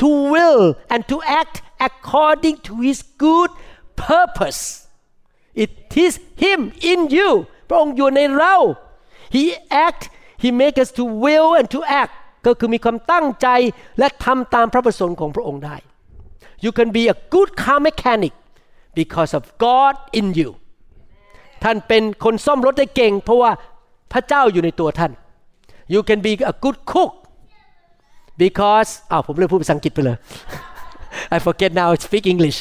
[0.00, 0.62] to will
[0.92, 1.56] and to act
[1.88, 3.50] according to His good
[4.06, 4.60] purpose
[5.62, 5.72] It
[6.04, 6.12] is
[6.44, 6.60] Him
[6.90, 7.30] in you
[7.68, 8.56] พระองค์อยู่ในเรา
[9.34, 9.44] He
[9.86, 10.02] act
[10.44, 12.12] He make us to will and to act
[12.46, 13.48] ก็คือมีความตั้งใจ
[13.98, 15.76] และทำตามพระประสงค์ของพระองค์ได้
[16.64, 18.32] you can be a good car mechanic
[18.98, 20.50] because of God in you
[21.64, 23.52] ท่านเป็นคนซ่อมรถได้เก่ง เพราะว่า
[24.12, 25.12] พระเจ้าอยู่ในตัวท่าน
[25.92, 27.12] you can be a good cook
[28.42, 30.16] because อ้าวผมเลยพูดภาษาอังกฤษไปเลย
[31.36, 32.58] I forget now I speak English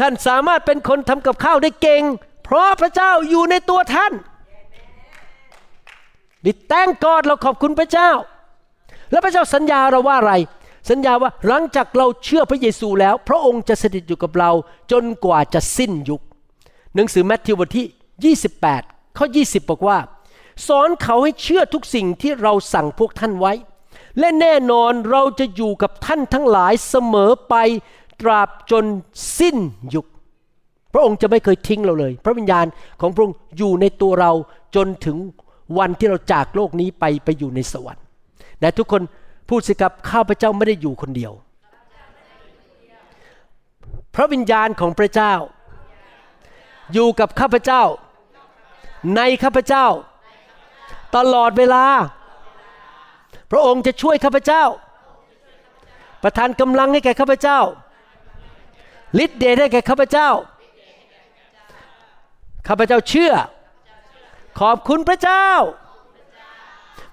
[0.00, 2.02] ท่านสามารถเป็นคนทำกับข้าวได้เก่ง
[2.44, 4.12] เพราะพระเจ้าอยู่ในตัวท่าน
[6.46, 8.10] ดิแตงกอดเราขอบคุณพระเจ้า
[9.10, 10.34] แล้วพระเจ้าสัญญาเราว่าอะไร
[10.90, 14.50] สัญญาว่าหลังจากเราเชื่อพระเยซูแล้ว พระองค์จะสถิตอยู่กับเรา
[14.92, 16.22] จนกว่าจะสิ้นยุค
[16.94, 18.34] หนังสือแมทธิวบทที่
[18.64, 19.98] 28 ข้อ 20 บอกว่า
[20.66, 23.52] สอนเขาให้เชื่อทุกสิ่งที่เราสั่งพวกท่านไว้
[24.18, 27.54] และแน่นอนเราจะอยู่กับท่านทั้งหลายเสมอไป
[28.20, 28.84] ตราบจน
[29.38, 29.56] สิ้น
[29.94, 30.06] ยุค
[30.92, 32.66] พระองค์จะไม่เคยทิ้งเราเลย พระวิญญาณ
[33.00, 34.32] ของพระองค์อยู่ในตัวเรา
[34.76, 35.16] จนถึง
[35.78, 38.04] วันที่เราจากโลกนี้ไปไปอยู่ในสวรรค์
[38.60, 39.02] แต่ทุกคน
[39.48, 41.32] พูดสิครับข้าพเจ้าไม่ได้อยู่คนเดียว
[44.14, 45.32] พระวิญญาณของพระเจ้า
[46.92, 47.82] อยู่กับข้าพเจ้า
[49.16, 49.86] ในข้าพเจ้า
[51.16, 51.84] ตลอดเวลา
[53.50, 54.64] พระองค์จะช่วยข้าพเจ้า
[56.22, 57.60] ประทานกำลังให้แก่ข้าพเจ้า
[59.24, 60.28] ฤทธิ์เดชให้แก่ข้าพเจ้า
[62.68, 63.32] ข้าพเจ้าเชื่อ
[64.60, 65.46] ขอบคุณพระเจ้า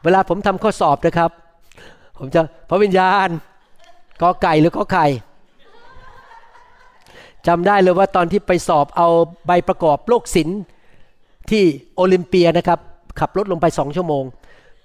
[0.03, 1.31] เวลาผมทำข้อสอบนะครับ
[2.17, 3.29] ผมจะพระวิญญาณ
[4.21, 5.05] กอไก่หรือกอไข่
[7.47, 9.07] จำได้เลยว่าตอนที่ไปสอบเอา
[9.47, 10.59] ใบประกอบโลกศิลป์
[11.49, 11.63] ที่
[11.95, 12.79] โอลิมเปียนะครับ
[13.19, 14.23] ขับรถลงไปสองชั่วโมง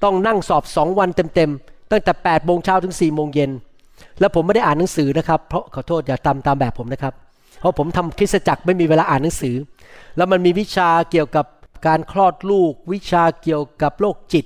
[0.05, 3.51] ต้องนั่งสอบสองวันเต็มๆ ตั้งแต่8ปดโมงเช้าถึง4ี่โมงเย็น
[4.21, 7.15] แล้วผมไม่ได้อ่านหนังสือนะครับเพราะขอโทษอย่าตามตามแบบผมนะครับ
[7.61, 9.55] เพราะผมทำคริสตจักรไม่มีเวลาอ่านหนังสือ
[10.17, 11.47] แล้วมันมีวิชาเกี่ยวกับ
[11.87, 14.45] การคลอดลูก วิชาเกี่ยวกับโรคจิต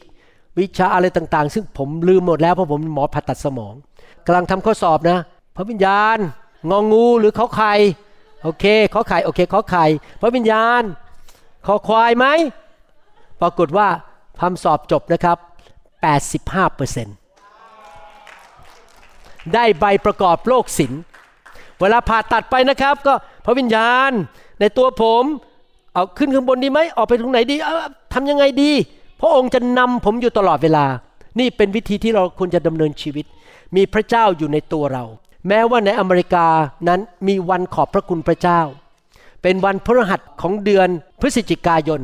[0.59, 3.75] วิชาอะไรต่างๆ ซึ่งผมลืมหมดแล้วเพราะผมหมอผ่าตัดสมอง
[4.27, 5.19] กำลังทำข้อสอบนะ
[5.57, 6.19] พระวิญญาณ
[6.71, 7.73] งองงูหรือเขาไข่
[8.43, 8.65] โอเค
[8.95, 9.85] ขาไข่โอเคขาไข่
[10.21, 10.83] พระวิญญาณ
[11.67, 12.27] ขอควายไหม
[13.41, 13.89] ปรากฏว่า
[14.41, 15.39] ทำสอบจบนะครับ
[16.23, 17.17] 85%เปอร์เซ็นต์
[19.55, 21.03] ได้ใบประกอบโรคศิลป์
[21.81, 23.15] เวลาผ่าตัดไปนะครับ ก็
[23.45, 24.11] พระวิญญาณ
[24.61, 25.25] ในตัวผม
[25.95, 27.57] เอาขึ้นข้างบนดีไหมออกไปตรงไหนดี
[28.13, 28.71] ทำยังไงดี
[29.21, 30.87] พระองค์จะนำผมอยู่ตลอดเวลา
[31.39, 33.27] นี่เป็นวิธีที่เราควรจะดำเนินชีวิต
[33.77, 35.05] มีพระเจ้าอยู่ในตัวเรา
[35.49, 36.47] แม้ว่าในอเมริกา
[36.89, 38.61] นั้นมีวันขอบพระคุณพระเจ้า
[39.43, 40.89] เป็นวันพฤหัสของเดือน
[41.21, 42.01] พฤศจิกายน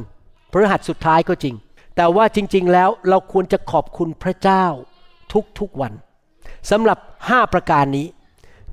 [0.52, 1.54] พฤหัสสุดท้ายก็จริง
[1.96, 4.64] แต่ว่าจริง ๆ แล้วเราควรจะขอบคุณพระเจ้า
[5.58, 5.92] ทุกๆวัน
[6.70, 8.06] สำหรับ 5 ประการนี้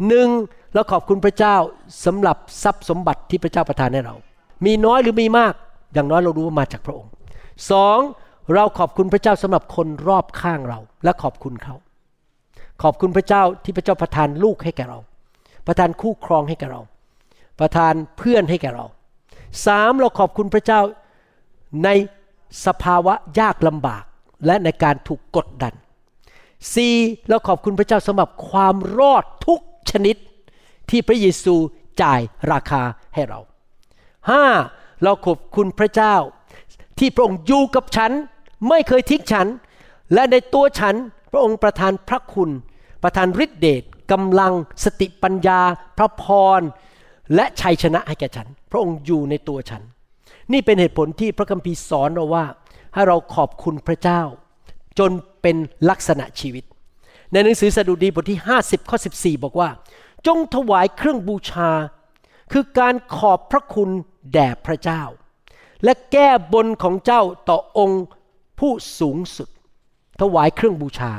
[0.08, 0.28] หนึ่ง
[0.74, 1.56] เราขอบคุณพระเจ้า
[2.06, 4.16] สำหรับทรัพย์สมบัติที่พระเจ้าประทานให้เรา
[4.66, 5.54] มีน้อยหรือมีมาก
[5.94, 7.12] อย่างน้อยเรารู้ว่ามาจากพระองค์
[7.72, 8.00] สอง
[8.54, 11.76] เราขอบคุณพระเจ้าสำหรับคนรอบข้างเรา และขอบคุณเขา
[12.82, 15.00] ขอบคุณพระเจ้าที่พระเจ้าประทานลูกให้แก่เรา
[15.68, 16.82] ประทานคู่ครองให้แก่เรา
[17.60, 18.86] ประทานเพื่อนให้แก่เรา
[19.66, 20.82] สามเราขอบคุณพระเจ้า
[21.84, 21.90] ใน
[22.66, 24.04] สภาวะยากลำบาก
[24.46, 25.74] และในการถูกกดดัน
[26.74, 26.96] สี่
[27.28, 29.60] เราขอบคุณพระเจ้าสำหรับความรอดทุก
[29.92, 30.16] ชนิด
[30.90, 31.56] ที่พระเยซู
[32.02, 32.20] จ่าย
[32.52, 32.82] ราคา
[33.14, 33.40] ให้เรา
[34.32, 34.46] ห้า
[35.04, 36.16] เราขอบคุณพระเจ้า
[37.00, 38.12] ที่พระองค์อยู่กับฉัน
[38.70, 39.48] ไม่เคยทิ้งฉัน
[40.14, 40.96] และในตัวฉัน
[41.32, 42.50] พระองค์ประทานพระคุณ
[43.04, 44.54] ประทานฤทธิเดชกำลัง
[44.84, 45.60] สติปัญญา
[45.98, 46.26] พระพ
[46.60, 46.62] ร
[47.36, 49.82] และชัยชนะให้แก่ฉัน พระองค์อยู่ในตัวฉัน
[50.54, 52.46] นี่เป็นเหตุผลที่พระคัมภีร์สอนเราว่า
[52.94, 54.22] ให้เราขอบคุณพระเจ้า
[55.00, 55.12] จน
[55.42, 55.58] เป็น
[55.90, 56.64] ลักษณะชีวิต
[57.32, 59.70] ในหนังสือสดุดีบทที่ 50ข้อ14 บอกว่า
[60.28, 61.70] จงถวายเครื่องบูชา
[62.52, 63.90] คือการขอบพระคุณ
[64.34, 65.04] แด่พระเจ้า
[65.84, 68.04] และแก้บนของเจ้าต่อองค์
[68.60, 69.50] ผู้สูงสุด
[70.22, 71.12] ถวายเครื่องบูชา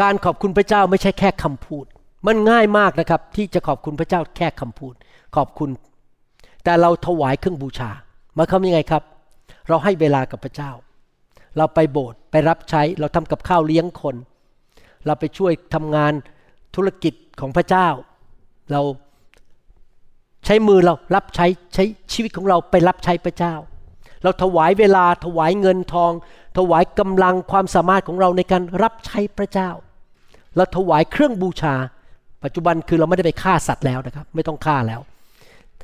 [0.00, 1.84] การขอบคุณพระเจ้าไม่ใช่แค่คำพูด
[2.26, 4.94] มันง่ายมากนะครับ ที่จะขอบคุณพระเจ้าแค่คำพูด
[5.36, 5.70] ขอบคุณ
[6.64, 7.90] แต่เราถวายเครื่องบูชา
[8.38, 9.02] มาคำยังไงครับ
[9.68, 10.70] เราให้เวลากับพระเจ้า
[11.56, 14.16] เราไปโบสถ์ไปรับใช้เราทำกับข้าวเลี้ยงคน
[15.06, 16.12] เราไปช่วยทำงาน
[16.76, 17.88] ธุรกิจของพระเจ้า
[18.72, 18.80] เรา
[20.50, 23.54] ใช้มือเรารับใช้ใช้ชีวิตของเราไปรับใช้พระเจ้า
[24.22, 26.12] เราถวายเวลาถวายเงินทอง
[26.58, 29.70] ถวายกำลังความสามารถของเราในการรับใช้พระเจ้า
[30.56, 31.74] เราถวายเครื่องบูชา
[32.44, 35.00] ปัจจุบันคือเราไม่ได้ไปฆ่าสัตว์แล้วนะครับ ไม่ต้องฆ่าแล้ว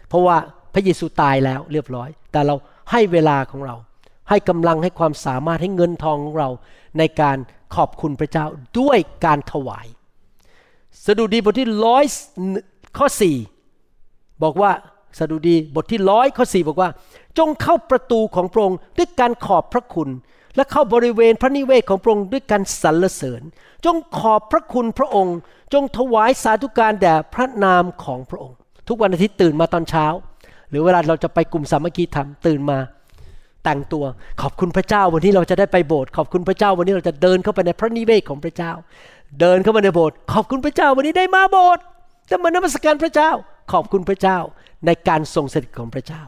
[0.09, 0.37] เพราะว่า
[0.75, 2.55] พระเยซูตายแล้วเรียบร้อย แต่เรา
[2.91, 3.77] ให้เวลาของเรา
[4.29, 6.51] ให้กำลังให้ความสามารถให้เงินทองของเรา
[6.99, 7.37] ในการ
[7.75, 8.47] ขอบคุณพระเจ้า
[8.81, 9.87] ด้วยการถวาย
[11.07, 12.05] สดุดีบทที่ร้อย
[12.99, 13.37] ข้อสี่
[14.43, 14.71] บอกว่า
[15.19, 16.89] สดุดีบทที่ร้อยข้อสี่บอกว่า
[17.39, 20.09] จงเข้าประตูของพระองค์ด้วยการขอบพระคุณ
[20.57, 23.43] และเข้าบริเวณพระนิเวศของพระองค์ด้วยการสรรเสริญ
[23.85, 25.37] จงขอบพระคุณพระองค์
[25.73, 28.57] จงถวายสาธุการแด่พระนามของพระองค์
[28.89, 30.07] ทุกวันอาทิตย์ตื่นมาตอนเช้า
[30.71, 32.79] หรือเวลาเราจะไปกลุ่มสามัคคีธรรมตื่นมา
[33.65, 34.05] แต่งตัว
[34.43, 38.73] ขอบคุณพระเจ้าวันนี้เราจะได้ไปโบสถ์ขอบคุณพระเจ้าวันนี้เราจะเดินเข้าไปในพระนิเวศของพระเจ้า
[39.41, 41.83] เดินเข้ามาในโบสถ์ขอบคุณพระเจ้าวันนี้ได้มาโบสถ์
[42.31, 43.31] จะมานมัสการพระเจ้า
[43.73, 44.39] ขอบคุณพระเจ้า
[44.87, 46.23] ในการทรงสถิตของพระเจ้า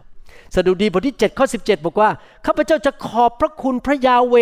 [0.55, 2.11] สดุดีบทที่7ข้อ17 บอกว่า
[2.47, 4.37] ข้าพเจ้าจะขอบพระคุณพระยาเว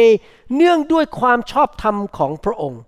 [0.57, 2.81] เนื่องด้วยความชอบธรรมของพระองค์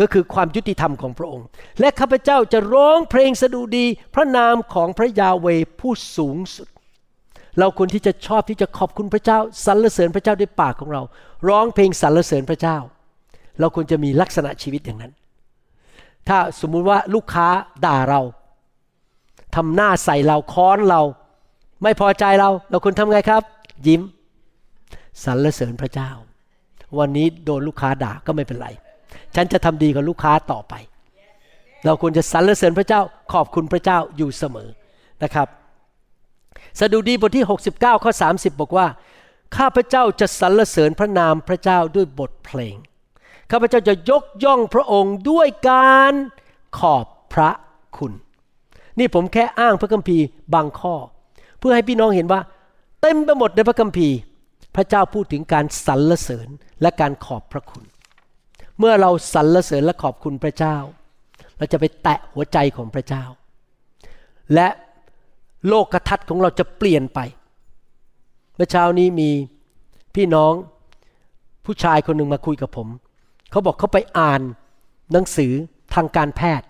[0.00, 1.46] ก็คือความยุติธรรมของพระองค์
[1.80, 5.46] และข้าพเจ้าจะร้องเพลงสดุดีพระนามของพระยาเว
[5.80, 6.68] ผู้สูงสุด
[7.58, 11.02] เราควรที่จะชอบที่จะขอบคุณพระเจ้าสรรเสริญพระเจ้าด้วยปากของเรา
[11.48, 12.76] ร้องเพลงสรรเสริญพระเจ้า
[13.60, 15.12] เราควรจะมีลักษณะชีวิตอย่างนั้น
[16.28, 17.48] ถ้าสมมุติว่าลูกค้า
[17.84, 18.20] ด่าเรา
[19.54, 21.02] ทำหน้าใส่เราค้อนเรา
[21.82, 23.42] ไม่พอใจเรา เราควรทำไงครับ
[23.86, 24.02] ยิ้ม
[25.24, 26.10] สรรเสริญพระเจ้า
[26.98, 28.68] วันนี้โดนลูกค้าด่าก็ไม่เป็นไร
[29.34, 30.74] ฉันจะทำดีกับลูกค้าต่อไป
[31.84, 33.00] เราควรจะสรรเสริญพระเจ้า
[33.32, 34.68] ขอบคุณพระเจ้าอยู่เสมอ
[35.22, 35.48] นะครับ
[36.80, 37.44] สดุดีบทที่
[37.74, 38.86] 69ข้อ30 บอกว่า
[39.56, 42.76] ข้าพเจ้าจะสรรเสริญพระนามพระเจ้าด้วยบทเพลง
[43.50, 46.12] ข้าพเจ้าจะยกย่องพระองค์ด้วยการ
[46.78, 47.50] ขอบพระ
[47.96, 48.12] คุณ
[48.98, 50.24] นี่ผมแค่อ้างพระคัมภีร์
[50.54, 50.94] บางข้อ
[51.58, 52.40] เพื่อให้พี่น้องเห็นว่า
[53.00, 54.16] เต็มไปหมดในพระคัมภีร์
[54.76, 56.48] พระเจ้าพูดถึงการสรรเสริญ
[56.82, 57.84] และการขอบพระคุณ
[58.78, 60.76] เมื่อเราสรรเสริญและขอบคุณพระเจ้า
[61.58, 63.24] เราจะไปแตะหัวใจของพระเจ้า
[64.54, 64.68] และ
[65.68, 67.20] โลกทัศน์ของเราจะเปลี่ยนไป
[68.54, 69.30] เมื่อเช้านี้มี
[70.14, 70.52] พี่น้อง
[71.64, 72.88] ผู้ชายคนหนึ่งมาคุยกับผม
[73.50, 74.40] เขาบอกเขาไปอ่าน
[75.12, 75.52] หนังสือ
[75.94, 76.66] ทางการแพทย์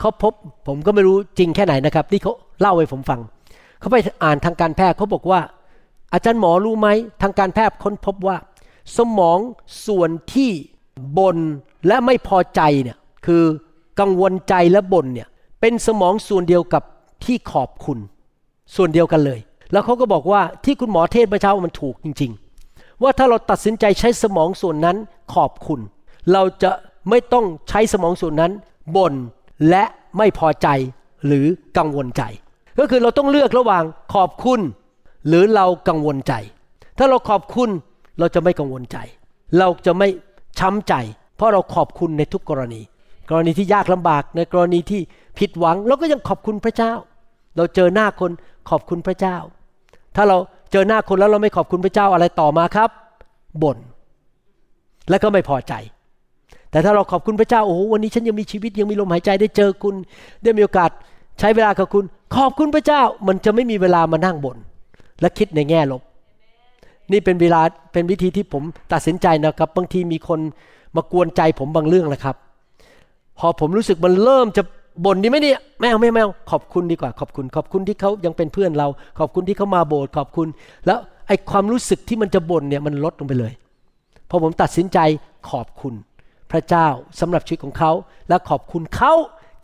[0.00, 0.32] เขาพบ
[0.66, 3.20] ผมก็ไม่รู้จริงแค่ไหนนะครับที่เขาเล่าให้ผมฟัง
[3.80, 5.40] เขาไปอ่านทางการแพทย์เขาบอกว่า
[6.12, 6.88] อาจารย์หมอรู้ไหม
[7.22, 8.36] ทางการแพทย์ค้นพบว่า
[8.96, 9.38] สมอง
[9.86, 10.50] ส่วนที่
[11.18, 11.36] บน
[11.86, 13.44] และไม่พอใจเนี่ยคือ
[14.00, 15.28] กังวลใจและบ่นเนี่ย
[15.60, 16.82] เป็นสมองส่วนเดียวกับ
[17.24, 17.98] ที่ขอบคุณ
[18.76, 19.40] ส่วนเดียวกันเลย
[19.72, 22.32] แล้วเขาก็บอกว่าที่คุณหมอเทศเมื่อเช้ามันถูกจริง
[22.66, 24.96] ๆ ว่าถ้าเราตัดสินใจใช้สมองส่วนนั้น
[25.34, 25.80] ขอบคุณ
[26.32, 26.70] เราจะ
[27.10, 28.52] ไม่ต้องใช้สมองส่วนนั้น
[28.96, 29.14] บ่น
[29.70, 29.84] และ
[30.18, 30.68] ไม่พอใจ
[31.26, 31.46] หรือ
[31.78, 32.22] กังวลใจ
[32.78, 33.84] ก็คือเราต้องเลือกระหว่าง
[34.14, 34.60] ขอบคุณ
[35.28, 36.32] หรือเรากังวลใจ
[36.98, 37.70] ถ้าเราขอบคุณ
[38.18, 38.98] เราจะไม่กังวลใจ
[39.58, 40.08] เราจะไม่
[40.58, 40.94] ช้ำใจ
[41.36, 42.82] เพราะเราขอบคุณในทุกกรณี
[43.30, 45.00] กรณีที่ยากลำบากในกรณีที่
[45.38, 46.92] ผิดหวัง เราก็ยังขอบคุณพระเจ้า
[47.56, 48.30] เราเจอหน้าคน
[48.70, 49.36] ขอบคุณพระเจ้า
[50.16, 50.38] ถ้าเรา
[50.72, 52.90] เจอหน้าคนแล้วเราไม่ขอบคุณพระเจ้าอะไรต่อมาครับ
[53.62, 53.78] บ่น
[55.10, 55.72] และก็ไม่พอใจ
[56.76, 59.94] แต่ถ้าเราขอบคุณพระเจ้าโอ้โหวันนี้ฉันยังมีชีวิตยังมีลมหายใจได้เจอคุณ
[60.42, 60.90] ได้มีโอกาส
[61.38, 62.04] ใช้เวลากับคุณ
[62.36, 64.58] ขอบคุณพระเจ้ามันจะไม่มีเวลามานั่งบน่น
[65.20, 66.02] และคิดในแง่ลบ
[67.12, 67.60] นี่เป็นเวลา
[67.92, 68.62] เป็นวิธีที่ผม
[68.92, 70.40] ตัดสินใจนะครับ บางทีมีคน
[70.96, 72.36] มากวนใจผมบางเรื่องนะครับ
[73.38, 74.62] พอผมรู้สึกมันเริ่มจะ
[75.04, 80.48] บ่นดีไหมเนี่ยแมวไม่แมวขอบคุณดีกว่า ขอบคุณ ขอบคุณที่เขายังเป็นเพื่อนเรา ขอบคุณที่เขามาโบสถ์ขอบคุณ
[80.86, 83.52] แล้วไอความรู้สึกที่มันจะบ่นเนี่ยมันลดลงไปเลย
[84.30, 84.98] พอผมตัดสินใจ
[85.50, 85.94] ขอบคุณ
[86.50, 86.88] พระเจ้า
[87.20, 87.92] สำหรับชีวิตของเขา
[88.28, 89.14] และขอบคุณเขา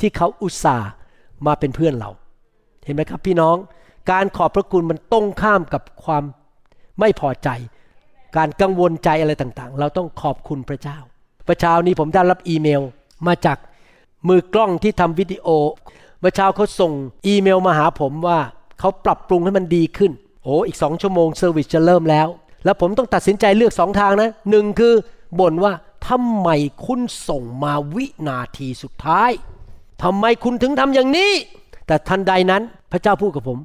[0.00, 0.88] ที่เขาอุตส่าห์
[1.46, 2.10] มาเป็นเพื่อนเรา
[2.84, 3.56] เห็นไหมครับพี่น้อง
[4.10, 6.24] การขอบพระคุณมันตรงข้ามกับความ
[7.00, 7.48] ไม่พอใจ
[8.36, 10.98] การกังวลใจอะไรต่างๆ เราต้องขอบคุณพระเจ้า
[11.48, 12.82] ประเช้านี้ผมได้รับอีเมล
[13.26, 13.58] มาจาก
[14.28, 15.48] มือกล้องที่ทำวิดีโอ
[16.20, 16.92] เมื่อเช้าเขาส่ง
[17.26, 18.38] อีเมลมาหาผมว่า
[18.80, 20.12] เขาปรับปรุงให้มันดีขึ้น
[20.42, 22.28] โอ้อีกสองชั่วโมง service จะเริ่มแล้ว
[22.64, 24.94] แล้วผมต้องตัดสินใจเลือกสองทางนะหนึ่งคือ
[25.40, 25.72] บ่นว่า
[26.08, 26.48] ทำไม
[26.86, 29.30] คุณส่งมาวินาทีสุดท้าย
[30.02, 31.32] ทำไมคุณถึงทำอย่างนี้
[31.86, 33.58] แต่ทันใดนั้นพระเจ้าพูดกับผม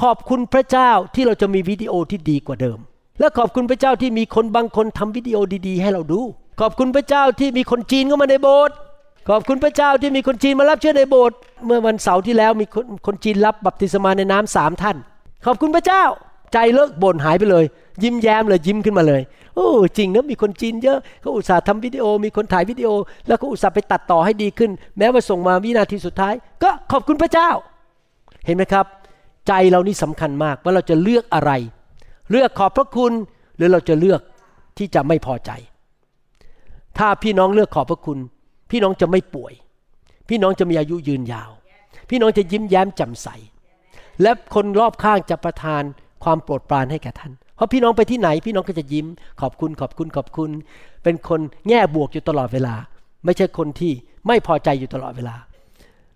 [0.00, 2.78] ขอบคุณพระเจ้าที่เราจะมีวิดีโอที่ดีกว่าเดิม
[3.20, 5.36] และขอบคุณพระเจ้าที่มีคนบางคนทำวิดีโอ
[5.68, 6.20] ดีๆ ให้เราดู
[6.60, 8.74] ขอบคุณพระเจ้าที่มีคนจีนเข้ามาในโบสถ์
[9.28, 14.96] ขอบคุณพระเจ้าที่มีคนจีนมารับเชื่อในโบสถ์เมื่อวันเสาร์ที่แล้วมีคนคนจีนรับบัพติศมาในน้ำสามท่าน
[15.46, 16.02] ขอบคุณพระเจ้า
[16.54, 17.64] ใจเลิกบ่นหายไปเลย
[18.02, 19.22] ยิ้มแย้มเลยยิ้มขึ้นมาเลย
[19.54, 22.88] โอ้จริงนะมีคนจีนเยอะเขาอุตส่าห์ทำวิดีโอ มีคนถ่ายวิดีโอ
[23.28, 27.50] แล้วก็อุตส่าห์ไปตัดต่อให้ดีขึ้น แม้ว่าส่งมาวินาทีสุดท้าย ก็ขอบคุณพระเจ้า
[28.46, 28.86] เห็นไหมครับ
[29.48, 31.52] ใจเรานี่สำคัญมากว่าเราจะเลือกอะไร
[32.30, 33.12] เลือกขอบพระคุณ
[33.56, 34.20] หรือเราจะเลือก
[34.78, 35.50] ที่จะไม่พอใจ
[36.98, 38.18] ถ้าพี่น้องเลือกขอบพระคุณ
[38.70, 39.52] พี่น้องจะไม่ป่วย
[40.28, 41.50] พี่น้องจะมีอายุยืนยาว
[42.10, 43.28] พี่น้องจะยิ้มแย้มแจ่มใส
[44.22, 45.82] และคนรอบข้างจะประทาน
[46.24, 49.06] ความโปรดปรานให้แก่ท่าน เพราะพี่น้องไปที่ไหนพี่น้องก็จะยิ้ม
[49.40, 50.50] ขอบคุณขอบคุณขอบคุณ
[51.02, 52.74] เป็นคนแง่บวกอยู่ตลอดเวลา
[53.24, 53.92] ไม่ใช่คนที่
[54.26, 55.36] ไม่พอใจอยู่ตลอดเวลา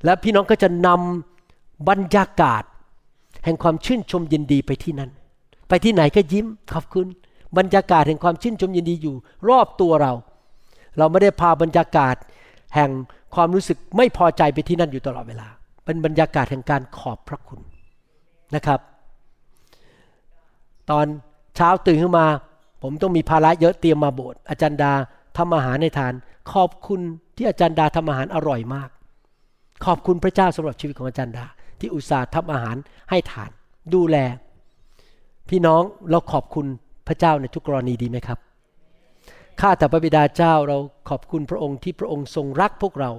[0.04, 2.62] และพี่น้องก็จะนำบรรยากาศ
[3.44, 5.10] แห่งความชื่นชมยินดีไปที่นั่น
[5.68, 7.06] ไปที่ไหนก็ยิ้มขอบคุณ
[7.58, 9.16] บรรยากาศแห่งความชื่นชมยินดีอยู่
[9.48, 10.12] รอบตัวเรา
[10.98, 12.16] เราไม่ได้พาบรรยากาศ
[12.74, 12.90] แห่ง
[13.34, 15.48] ความรู้สึกไม่พอใจไปที่นั่นอยู่ตลอดเวลา
[15.84, 17.60] เป็นบรรยากาศแห่งการขอบพระคุณ
[18.54, 18.80] นะครับ
[20.90, 21.06] ตอน
[21.56, 22.26] เช้าตื่นขึ้นมา
[22.82, 24.92] ผมต้องมีภาระเยอะเตรียมมาโบสถ์อาจารย์ดา
[25.38, 26.12] ทำอาหารในทาน
[26.52, 27.00] ขอบคุณ
[27.36, 28.88] ที่อาจารย์ดาทำอาหารอร่อยมาก
[29.84, 31.46] ขอบคุณพระเจ้าสำหรับชีวิตของอาจารย์ดา
[31.80, 32.76] ที่อุตส่าห์ทำอาหาร
[33.10, 33.50] ให้ทาน
[33.94, 34.16] ดูแล
[35.48, 36.66] พี่น้องเราขอบคุณ
[37.08, 38.38] พระเจ้าในทุกกรณีดีไหมครับ
[39.60, 40.78] ข้าแต่พระบิดาเจ้าเรา
[41.08, 43.10] ขอบคุณพระองค์ที่พระองค์ทรงรักพวกเรา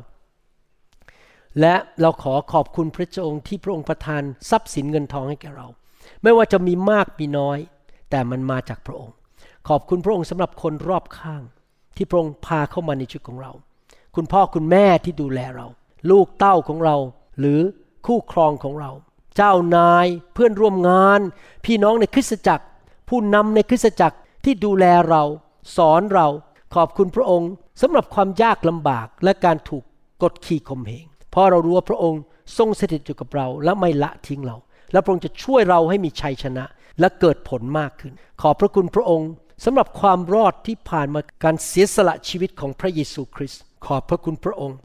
[1.60, 5.68] และเราขอขอบคุณพระเจ้าองค์ที่พระองค์ประทานทรัพย์สินเงินทองให้แก่เรา
[6.24, 7.58] ไม่ว่าจะมีมากมีน้อย
[8.10, 9.16] แต่มันมาจากพระองค์
[9.68, 11.44] ขอบคุณพระองค์สำหรับคนรอบข้าง
[11.96, 13.52] ที่พระองค์พาเข้ามาในชีวิตของเรา
[14.16, 15.68] คุณพ่อคุณแม่ที่ดูแลเรา
[16.10, 16.96] ลูกเต้าของเรา
[17.40, 17.60] หรือ
[18.06, 18.92] คู่ครองของเรา
[19.36, 21.20] เจ้านายเพื่อนร่วมงาน
[21.66, 22.66] พี่น้องในคริสตจักร
[23.10, 25.24] ผู้นำในคริสตจักรที่ดูแลเรา
[25.78, 26.28] สอนเรา
[26.76, 27.52] ขอบคุณพระองค์
[27.82, 29.84] สำหรับความยากลำบากและการถูก
[30.24, 32.22] กดขี่ข่มเหงเพราะเรารู้ว่าพระองค์
[32.58, 34.58] ทรงสถิตอยู่กับเราและไม่ละทิ้งเรา
[34.92, 36.66] และพระองค์จะช่วยเราให้มีชัยชนะ
[37.00, 39.30] และเกิดผลมากขึ้น ขอบพระคุณพระองค์
[39.66, 44.78] สำหรับความรอดที่ผ่านมาการเสียสละชีวิตของพระเยซูคริสต์ขอบพระคุณพระองค์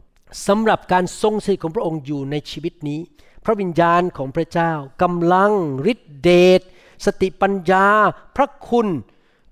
[0.47, 2.99] สำหรับการทรงสถิตของพระองค์อยู่ในชีวิตนี้
[3.45, 5.51] พระวิญญาณของพระเจ้ากำลัง
[5.91, 6.29] ฤทธิเด
[6.59, 6.61] ช
[7.05, 7.87] สติปัญญา
[8.35, 8.87] พระคุณ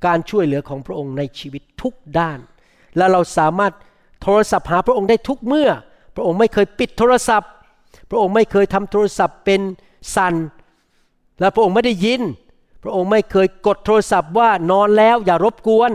[0.05, 2.39] การช่วยเหลือของพระองค์ในชีวิตทุกด้าน
[2.97, 3.73] และเราสามารถ
[4.21, 5.69] โทรศัพท์หาพระองค์ได้ทุกเมื่อ
[6.15, 7.51] พระองค์ไม่เคยปิดโทรศัพท์
[8.09, 9.61] พระองค์ไม่เคยทำโทรศัพท์เป็น
[10.15, 10.35] สัน
[11.39, 12.21] และพระองค์ไม่ได้ยิน
[12.83, 15.91] พระองค์ไม่เคยกดโทรศัพท์ว่านอนแล้วอย่ารบกวน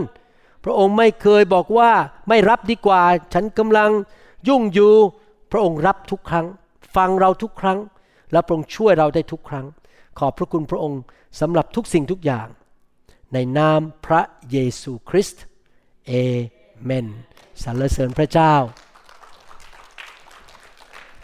[0.63, 1.91] พระองค์ไม่เคยบอกว่า
[2.29, 3.01] ไม่รับดีกว่า
[3.33, 3.89] ฉันกำลัง
[4.47, 4.93] ยุ่งอยู่
[5.51, 6.45] พระองค์รับทุกครั้ง
[6.95, 7.79] ฟังเราทุกครั้ง
[8.31, 9.65] และพระองค์ช่วยเราได้ทุกครั้ง
[10.19, 11.01] ขอบพระคุณพระองค์
[11.39, 12.47] สำหรับทุกสิ่งทุกอย่าง
[13.33, 15.43] ในนามพระเยซูคริสต์
[16.07, 16.13] เอ
[16.83, 17.07] เมน
[17.63, 18.53] สรรเสริญพระเจ้า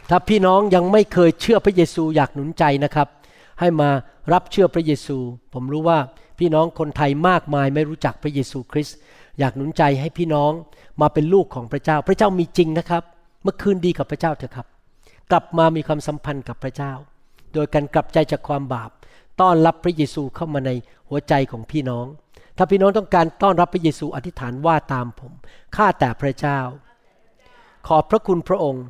[0.10, 3.08] ถ้าพี่น้องยังไม่เคยเชื่อพระเยซูอยากหนุนใจนะครับ
[3.60, 3.90] ให้มา
[4.34, 5.18] รับเชื่อพระเยซู
[5.54, 6.00] ผมรู้ว่า
[6.40, 8.98] พี่น้องคนไทยมากมายไม่รู้จักพระเยซูคริสต์
[9.40, 10.52] อยากหนุนใจให้พี่น้อง
[11.02, 13.04] มาเป็นลูกของพระเจ้า พระเจ้ามีจริงนะครับ
[13.44, 14.68] เมื่อคืนดีกับพระเจ้าเถอะครับ
[15.32, 16.94] กลับมามีความสัมพันธ์กับพระเจ้า
[17.54, 18.90] โดยการกลับใจจากความบาป
[19.42, 20.72] ต้อนรับพระเยซูเข้ามาใน
[21.10, 22.06] หัวใจของพี่น้อง
[22.58, 25.32] ถ้าพี่น้องต้องการต้อนรับพระเยซูอธิษฐานว่าตามผม
[25.76, 26.60] ข้าแต่พระเจ้า
[27.88, 28.86] ขอบพระคุณพระองค์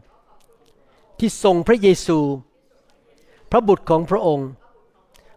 [1.20, 2.20] ที่ทรงพระเยซู
[3.52, 4.50] พระบุตรของพระองค์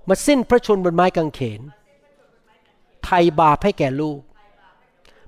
[0.08, 1.60] มาสิ้นพระชนบนไม้กางเขน
[3.04, 4.20] ไถ่บาปให้แก่ลูก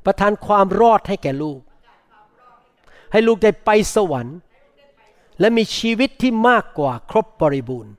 [0.05, 1.61] ประทานความรอดให้แก่ลูก
[3.13, 4.39] ให้ลูกได้ไปสวรรค์
[5.41, 7.93] และมีชีวิตที่มากกว่าครบบริบูรณ์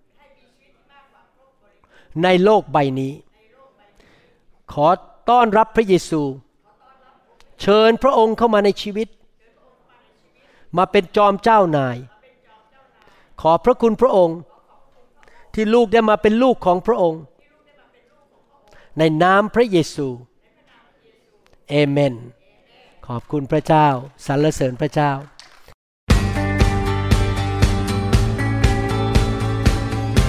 [2.24, 3.14] ในโลกใบนี้
[4.74, 4.88] ขอ
[5.30, 6.22] ต้อนรับพระเยซู
[7.62, 9.08] เชิญพระองค์เข้ามาในชีวิต
[10.78, 11.98] มาเป็นจอมเจ้านาย
[13.46, 14.40] ขอพระคุณพระองค์
[15.54, 17.22] ที่ลูกได้มาเป็นลูกของพระองค์
[18.98, 20.08] ในนามพระเยซู
[21.70, 22.16] เอเมน
[23.08, 23.88] ขอบคุณพระเจ้า
[24.26, 25.12] สรรเสริญพระเจ้า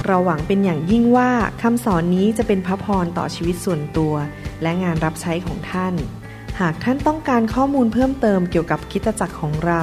[0.06, 1.30] เราหวังเป็นอย่างยิ่งว่า
[1.62, 4.14] คำสอนนี้จะเป็นพระพรต่อชีวิตส่วนตัว
[4.62, 5.94] และงานรับใช้ของท่าน
[6.60, 9.82] หากท่านต้องการข้อมูลเพิ่มเติมเกี่ยวกับคริดจักรของเรา